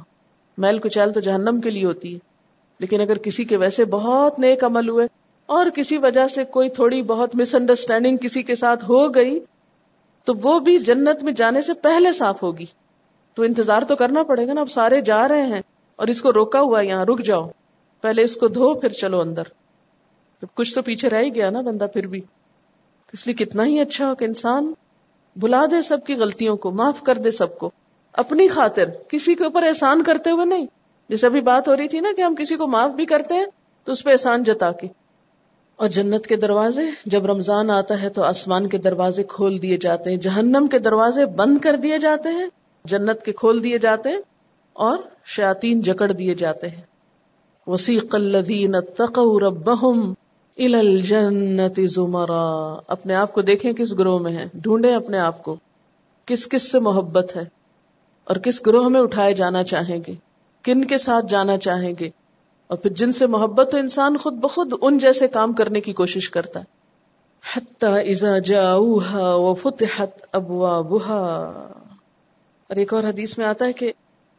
[0.58, 2.18] میل کچیل تو جہنم کے لیے ہوتی ہے۔
[2.78, 5.06] لیکن اگر کسی کے ویسے بہت نیک عمل ہوئے
[5.46, 9.40] اور کسی وجہ سے کوئی تھوڑی بہت مس انڈرسٹینڈنگ کسی کے ساتھ ہو گئی،
[10.24, 12.66] تو وہ بھی جنت میں جانے سے پہلے صاف ہوگی۔
[13.34, 15.62] تو انتظار تو کرنا پڑے گا نا، اب سارے جا رہے ہیں
[15.96, 17.50] اور اس کو روکا ہوا یہاں، رک جاؤ۔
[18.00, 19.42] پہلے اس کو دھو، پھر چلو اندر۔
[20.40, 22.20] تو کچھ تو پیچھے رہ ہی گیا نا بندہ، پھر بھی۔
[23.12, 24.72] اس لیے کتنا ہی اچھا ہو کہ انسان
[25.36, 27.70] بلا دے سب کی غلطیوں کو، معاف کر دے سب کو۔
[28.12, 30.66] اپنی خاطر کسی کے اوپر احسان کرتے ہوئے نہیں۔
[31.08, 33.44] جیسے ابھی بات ہو رہی تھی نا کہ ہم کسی کو معاف بھی کرتے ہیں،
[33.84, 34.88] تو اس پہ احسان جتا کے۔
[35.76, 40.10] اور جنت کے دروازے، جب رمضان آتا ہے تو آسمان کے دروازے کھول دیے جاتے
[40.10, 42.46] ہیں، جہنم کے دروازے بند کر دیے جاتے ہیں،
[42.84, 44.20] جنت کے کھول دیے جاتے ہیں
[44.72, 46.82] اور شیاتین جکڑ دیے جاتے ہیں۔
[47.66, 50.12] وسیق الذین اتقوا ربهم
[50.56, 55.56] الجنت زمرا۔ اپنے آپ کو دیکھیں کس گروہ میں ہیں۔ ڈھونڈیں اپنے آپ کو۔
[56.26, 57.44] کس کس سے محبت ہے۔
[58.24, 60.12] اور کس گروہ میں اٹھائے جانا چاہیں گے۔
[60.62, 62.10] کن کے ساتھ جانا چاہیں گے۔
[62.66, 66.30] اور پھر جن سے محبت تو انسان خود بخود ان جیسے کام کرنے کی کوشش
[66.30, 66.84] کرتا ہے۔
[68.10, 71.50] اذا جاؤها وفتحت ابوابها
[72.68, 73.92] اور ایک اور حدیث میں آتا ہے کہ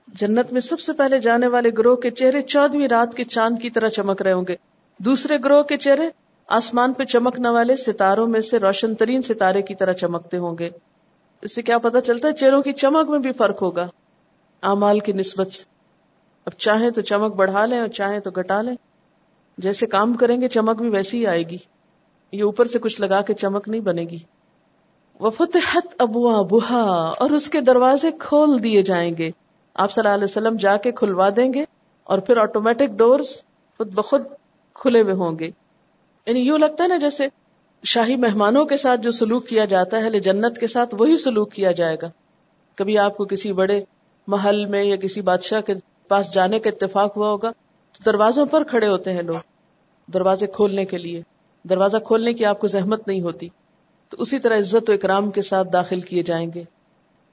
[0.08, 3.70] جنت میں سب سے پہلے جانے والے گروہ کے چہرے چودویں رات کے چاند کی
[3.70, 6.10] طرح چمک رہے ہوں گے۔ دوسرے گروہ کے چہرے
[6.48, 10.70] آسمان پہ چمکنے والے ستاروں میں سے روشن ترین ستارے کی طرح چمکتے ہوں گے۔
[11.42, 13.88] اس سے کیا پتا چلتا ہے چہروں کی چمک میں بھی فرق ہوگا۔
[14.62, 15.64] امال کی نسبت سے۔
[16.46, 18.76] اب چاہیں تو چمک بڑھا لیں اور چاہیں تو گٹا لیں۔
[19.58, 21.58] جیسے کام کریں گے چمک بھی ویسی ہی آئے گی۔
[22.32, 24.18] یہ اوپر سے کچھ لگا کے چمک نہیں بنے گی۔
[25.20, 29.32] وفتحت ابوا بہا اور اس کے دروازے کھول دیے جائیں گے۔
[29.74, 31.66] آپ صلی اللہ علیہ وسلم جا کے کھلوا دیں گے
[32.04, 33.28] اور پھر آٹومیٹک ڈورز
[33.78, 34.22] خود بخود
[34.76, 35.52] کھلے ہوئے ہوں گے۔
[36.26, 37.28] یعنی یوں لگتا ہے نا جیسے
[37.84, 41.72] شاہی مہمانوں کے ساتھ جو سلوک کیا جاتا ہے جنت کے ساتھ وہی سلوک کیا
[41.72, 42.10] جائے گا۔
[42.76, 43.82] کبھی آپ کو کسی بڑے
[44.28, 45.74] محل میں یا کسی بادشاہ کے
[46.08, 47.52] پاس جانے کا اتفاق ہوا ہوگا،
[47.98, 49.36] تو دروازوں پر کھڑے ہوتے ہیں لوگ
[50.14, 51.22] دروازے کھولنے کے لیے۔
[51.70, 53.48] دروازہ کھولنے کی آپ کو زحمت نہیں ہوتی۔
[54.10, 56.64] تو اسی طرح عزت و اکرام کے ساتھ داخل کیے جائیں گے۔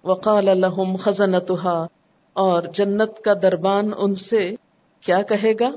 [0.04, 1.86] وقال الحم خزنتها
[2.32, 4.54] اور جنت کا دربان ان سے
[5.00, 5.70] کیا کہے گا؟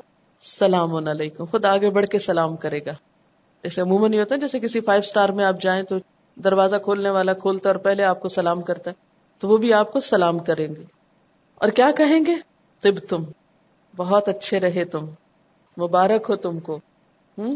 [0.45, 2.91] سلام علیکم۔ خود آگے بڑھ کے سلام کرے گا۔
[3.63, 5.95] جیسے عموماً یہ ہوتا ہے، جیسے کسی فائیو سٹار میں آپ جائیں تو
[6.35, 8.95] دروازہ کھولنے والا کھولتا اور پہلے آپ کو سلام کرتا ہے،
[9.39, 10.83] تو وہ بھی آپ کو سلام کریں گے۔
[11.55, 12.35] اور کیا کہیں گے؟
[12.81, 13.23] طب تم۔
[13.95, 15.05] بہت اچھے رہے تم۔
[15.77, 16.79] مبارک ہو تم کو۔
[17.37, 17.55] ہوں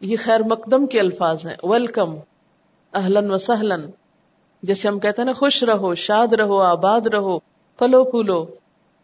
[0.00, 2.16] یہ خیر مقدم کے الفاظ ہیں۔ ویلکم۔
[2.94, 3.90] اہلن و سہلن
[4.62, 7.38] جیسے ہم کہتے ہیں نا، خوش رہو، شاد رہو، آباد رہو،
[7.78, 8.46] پھلو پھولو۔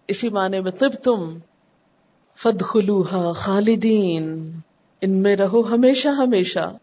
[0.09, 1.39] اسی معنی میں طب تم۔
[2.39, 4.53] فد خلوہا خالدین،
[5.01, 6.77] ان میں رہو ہمیشہ ہمیشہ۔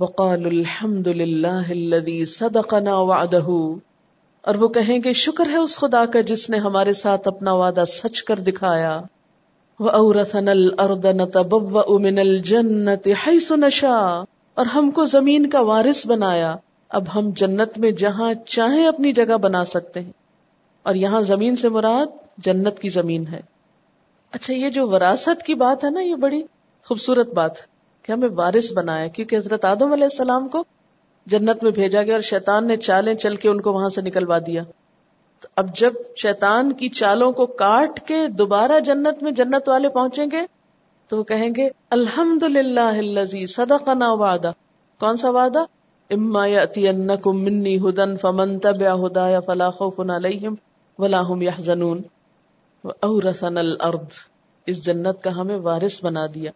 [0.00, 3.76] وقال الحمد للہ صدقنا وعدہ۔
[4.42, 7.84] اور وہ کہیں گے شکر ہے اس خدا کا جس نے ہمارے ساتھ اپنا وعدہ
[7.88, 9.02] سچ کر دکھایا۔
[9.78, 16.56] وَأَوْرَثَنَا الْأَرْضَ نَتَبَوَّأُ مِنَ الْجَنَّةِ حَيْثُ نَشَاءُ۔ اور ہم کو زمین کا وارث بنایا۔
[16.88, 20.12] اب ہم جنت میں جہاں چاہیں اپنی جگہ بنا سکتے ہیں۔
[20.82, 22.06] اور یہاں زمین سے مراد
[22.38, 23.51] جنت کی زمین ہے۔
[24.32, 26.42] اچھا یہ جو وراثت کی بات ہے نا، یہ بڑی
[26.84, 27.52] خوبصورت بات
[28.02, 30.64] کہ ہمیں وارث بنایا کیونکہ حضرت آدم علیہ السلام کو
[31.26, 34.38] جنت میں بھیجا گیا اور شیطان نے چالیں چل کے ان کو وہاں سے نکلوا
[34.38, 34.62] دیا۔
[35.40, 40.26] تو اب جب شیطان کی چالوں کو کاٹ کے دوبارہ جنت میں جنت والے پہنچیں
[40.32, 40.40] گے،
[41.08, 44.52] تو وہ کہیں گے الحمد للہ صدقنا وعدہ۔
[45.00, 45.64] کون سا وعدہ؟
[46.10, 50.54] اما یاتینکم منی ہدن فمن تبع ہدایا فلا خوف علیہم
[50.98, 52.02] ولا هم يحزنون۔
[52.84, 54.18] واورثنا الارض
[54.66, 56.50] اس جنت کا ہمیں وارث بنا دیا۔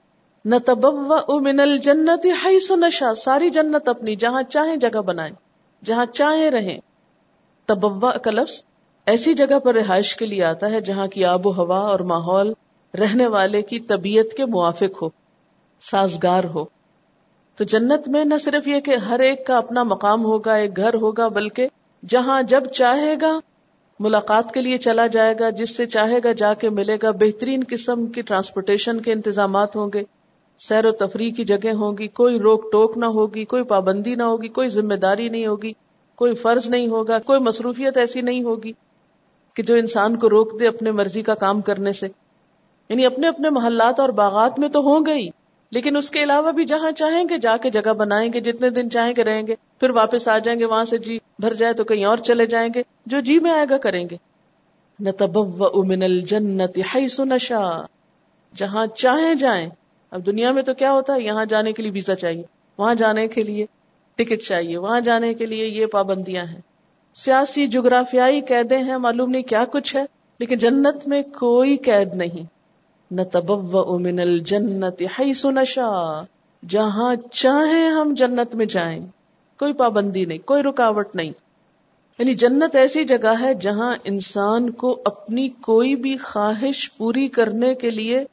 [0.44, 5.34] نتبوأ من الجنت حيث نشاء، ساری جنت اپنی جہاں چاہیں جگہ بنائیں،
[5.84, 6.80] جہاں چاہیں رہیں۔
[7.66, 8.64] تبوء کا لفظ
[9.06, 12.52] ایسی جگہ پر رہائش کے لیے آتا ہے جہاں کی آب و ہوا اور ماحول
[12.98, 15.08] رہنے والے کی طبیعت کے موافق ہو،
[15.80, 16.64] سازگار ہو۔
[17.56, 20.94] تو جنت میں نہ صرف یہ کہ ہر ایک کا اپنا مقام ہوگا، ایک گھر
[20.94, 21.68] ہوگا، بلکہ
[22.08, 23.38] جہاں جب چاہے گا
[24.00, 27.62] ملاقات کے لیے چلا جائے گا، جس سے چاہے گا جا کے ملے گا۔ بہترین
[27.68, 30.02] قسم کی ٹرانسپورٹیشن کے انتظامات ہوں گے۔
[30.58, 34.22] سیر و تفریح کی جگہ ہوں گی۔ کوئی روک ٹوک نہ ہوگی، کوئی پابندی نہ
[34.22, 35.72] ہوگی، کوئی ذمہ داری نہیں ہوگی،
[36.14, 38.72] کوئی فرض نہیں ہوگا، کوئی مصروفیت ایسی نہیں ہوگی
[39.54, 42.06] کہ جو انسان کو روک دے اپنے مرضی کا کام کرنے سے۔
[42.88, 45.28] یعنی اپنے اپنے محلات اور باغات میں تو ہوں گئی
[45.70, 48.90] لیکن اس کے علاوہ بھی جہاں چاہیں گے جا کے جگہ بنائیں گے، جتنے دن
[48.90, 51.84] چاہیں گے رہیں گے۔ پھر واپس آ جائیں گے، وہاں سے جی بھر جائے تو
[51.84, 54.16] کہیں اور چلے جائیں گے۔ جو جی میں آئے گا کریں گے۔
[55.00, 57.82] نتبو من الجنت حیث نشا
[58.56, 59.68] جہاں چاہیں جائیں۔
[60.10, 62.42] اب دنیا میں تو کیا ہوتا ہے؟ یہاں جانے کے لیے ویزا چاہیے۔
[62.78, 63.66] وہاں جانے کے لیے
[64.16, 66.60] ٹکٹ چاہیے۔ وہاں جانے کے لیے یہ پابندیاں ہیں۔
[67.14, 70.04] سیاسی جغرافیائی قیدیں ہیں، معلوم نہیں کیا کچھ ہے،
[70.38, 72.44] لیکن جنت میں کوئی قید نہیں۔
[73.10, 73.50] نہ تب
[74.00, 76.20] من الجنت حیث نشا
[76.68, 79.06] جہاں چاہیں ہم جنت میں جائیں۔
[79.58, 81.32] کوئی پابندی نہیں، کوئی رکاوٹ نہیں۔
[82.18, 87.90] یعنی جنت ایسی جگہ ہے جہاں انسان کو اپنی کوئی بھی خواہش پوری کرنے کے
[87.90, 88.24] لیے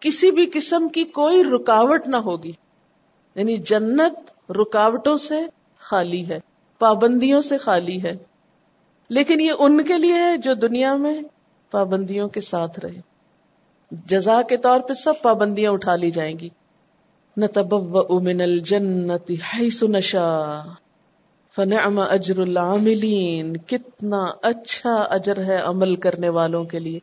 [0.00, 2.52] کسی بھی قسم کی کوئی رکاوٹ نہ ہوگی۔
[3.34, 5.46] یعنی جنت رکاوٹوں سے
[5.78, 6.40] خالی ہے،
[6.78, 8.16] پابندیوں سے خالی ہے۔
[9.08, 11.20] لیکن یہ ان کے لیے ہے جو دنیا میں
[11.70, 13.00] پابندیوں کے ساتھ رہے۔
[13.90, 16.48] جزا کے طور پہ سب پابندیاں اٹھا لی جائیں گی۔
[17.36, 17.74] نہ تب
[18.22, 20.62] من الجنت حیث نشا
[21.56, 26.98] فنعم اجر العاملین کتنا اچھا اجر ہے عمل کرنے والوں کے لیے.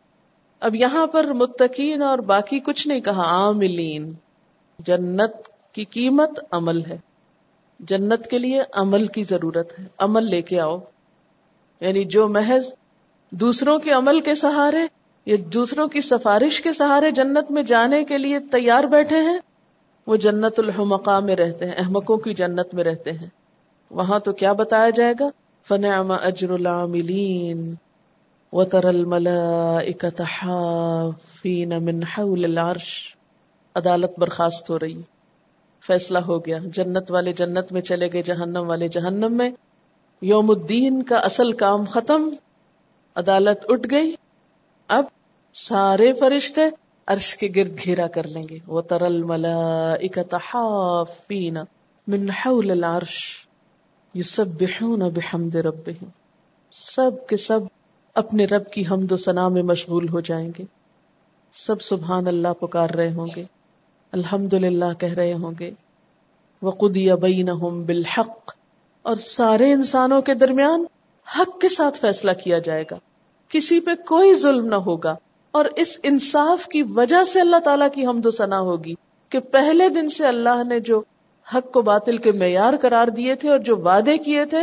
[0.59, 4.13] اب یہاں پر متقین اور باقی کچھ نہیں کہا، عاملین.
[4.79, 6.97] جنت کی قیمت عمل ہے.
[7.79, 9.85] جنت کے لیے عمل کی ضرورت ہے.
[9.97, 10.79] عمل لے کے آؤ.
[11.79, 12.73] یعنی جو محض
[13.29, 14.87] دوسروں کے عمل کے سہارے
[15.25, 19.39] یا دوسروں کی سفارش کے سہارے جنت میں جانے کے لیے تیار بیٹھے ہیں
[20.07, 23.27] وہ جنت الحمقا میں رہتے ہیں، احمقوں کی جنت میں رہتے ہیں۔
[23.91, 25.29] وہاں تو کیا بتایا جائے گا؟
[25.67, 25.85] فن
[26.21, 27.75] اجر العاملین
[28.51, 28.91] وتر
[31.79, 33.15] من حول العرش۔
[33.75, 35.01] عدالت برخاست ہو رہی۔
[35.87, 39.51] فیصلہ ہو گیا۔ جنت والے جنت میں چلے گئے، جہنم والے جہنم میں۔
[40.21, 42.29] یوم الدین کا اصل کام ختم۔
[43.15, 44.15] عدالت اٹھ گئی۔
[44.87, 45.05] اب
[45.53, 46.61] سارے فرشتے
[47.07, 51.03] عرش کے گرد گھیرا کر لیں گے۔ وہ ترل ملا
[52.07, 53.47] من حول العرش
[54.13, 56.09] یسبحون بحمد ربهم۔
[56.71, 57.59] سب کے سب
[58.15, 60.63] اپنے رب کی حمد و ثنا میں مشغول ہو جائیں گے۔
[61.55, 63.43] سب سبحان اللہ پکار رہے ہوں گے۔
[64.11, 65.71] الحمد للہ کہہ رہے ہوں گے۔
[66.61, 68.51] وقدی بینہم بالحق۔
[69.01, 70.85] اور سارے انسانوں کے درمیان
[71.39, 72.95] حق کے ساتھ فیصلہ کیا جائے گا۔
[73.49, 75.15] کسی پہ کوئی ظلم نہ ہوگا۔
[75.53, 78.93] اور اس انصاف کی وجہ سے اللہ تعالیٰ کی حمد و ثنا ہوگی
[79.29, 81.01] کہ پہلے دن سے اللہ نے جو
[81.55, 84.57] حق کو باطل کے معیار قرار دیے تھے اور جو وعدے کیے تھے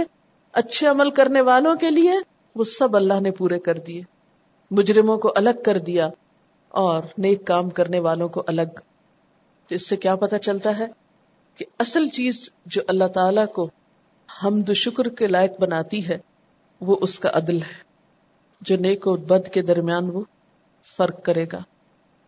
[0.53, 2.12] اچھے عمل کرنے والوں کے لیے،
[2.55, 4.03] وہ سب اللہ نے پورے کر دیے۔
[4.70, 6.09] مجرموں کو الگ کر دیا
[6.68, 8.80] اور نیک کام کرنے والوں کو الگ۔
[9.68, 10.86] تو اس سے کیا پتا چلتا ہے
[11.57, 13.70] کہ اصل چیز جو اللہ تعالی کو
[14.45, 16.18] حمد و شکر کے لائق بناتی ہے،
[16.80, 17.91] وہ اس کا عدل ہے۔
[18.61, 20.20] جو نیک و بد کے درمیان وہ
[20.97, 21.59] فرق کرے گا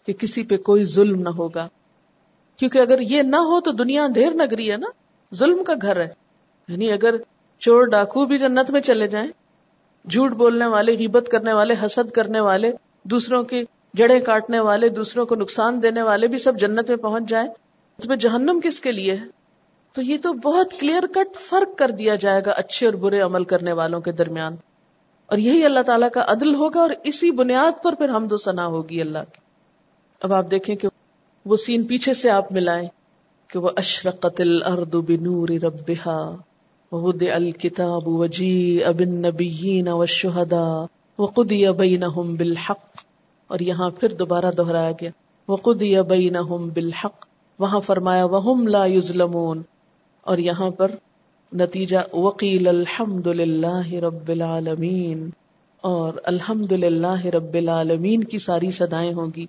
[0.06, 1.68] کہ کسی پہ کوئی ظلم نہ ہوگا۔
[2.56, 4.86] کیونکہ اگر یہ نہ ہو تو دنیا اندھیر نگری ہے نا،
[5.34, 6.08] ظلم کا گھر ہے۔
[6.68, 7.14] یعنی اگر
[7.58, 9.28] چور ڈاکو بھی جنت میں چلے جائیں،
[10.10, 15.26] جھوٹ بولنے والے، غیبت کرنے والے، حسد کرنے والے، دوسروں کی جڑیں کاٹنے والے، دوسروں
[15.26, 17.48] کو نقصان دینے والے بھی سب جنت میں پہنچ جائیں
[18.02, 19.24] تو جہنم کس کے لیے ہے؟
[19.92, 23.44] تو یہ تو بہت کلیئر کٹ فرق کر دیا جائے گا اچھے اور برے عمل
[23.44, 24.56] کرنے والوں کے درمیان۔
[25.32, 28.66] اور یہی اللہ تعالیٰ کا عدل ہوگا اور اسی بنیاد پر پھر ہم دو سنا
[28.66, 29.40] ہوگی اللہ کی۔
[30.22, 30.88] اب آپ دیکھیں کہ
[31.44, 32.88] وہ سین پیچھے سے آپ ملائیں
[33.48, 36.36] کہ وہ اشرقت الارض بنور ربها
[36.92, 40.84] ووضع الكتاب وجيء بالنبيين والشهداء
[41.18, 42.96] وقضي بينهم بالحق۔
[43.46, 45.10] اور یہاں پھر دوبارہ دہرایا گیا
[45.48, 47.26] وقضي بينهم بالحق۔
[47.58, 49.62] وہاں فرمایا وهم لا يظلمون
[50.22, 50.90] اور یہاں پر
[51.52, 55.30] نتیجہ وقیل الحمد للہ رب العالمین
[55.80, 59.46] اور الحمد للہ رب العالمین کی ساری صدائیں ہوں گی۔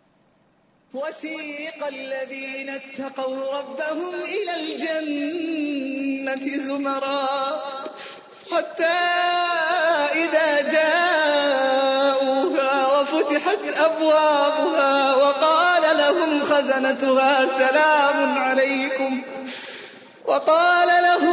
[0.93, 7.27] وسيق الذين اتقوا ربهم إلى الجنة زمرا
[8.51, 9.01] حتى
[10.23, 19.21] إذا جاءوها وفتحت أبوابها وقال لهم خزنتها سلام عليكم
[20.25, 21.32] وقال لهم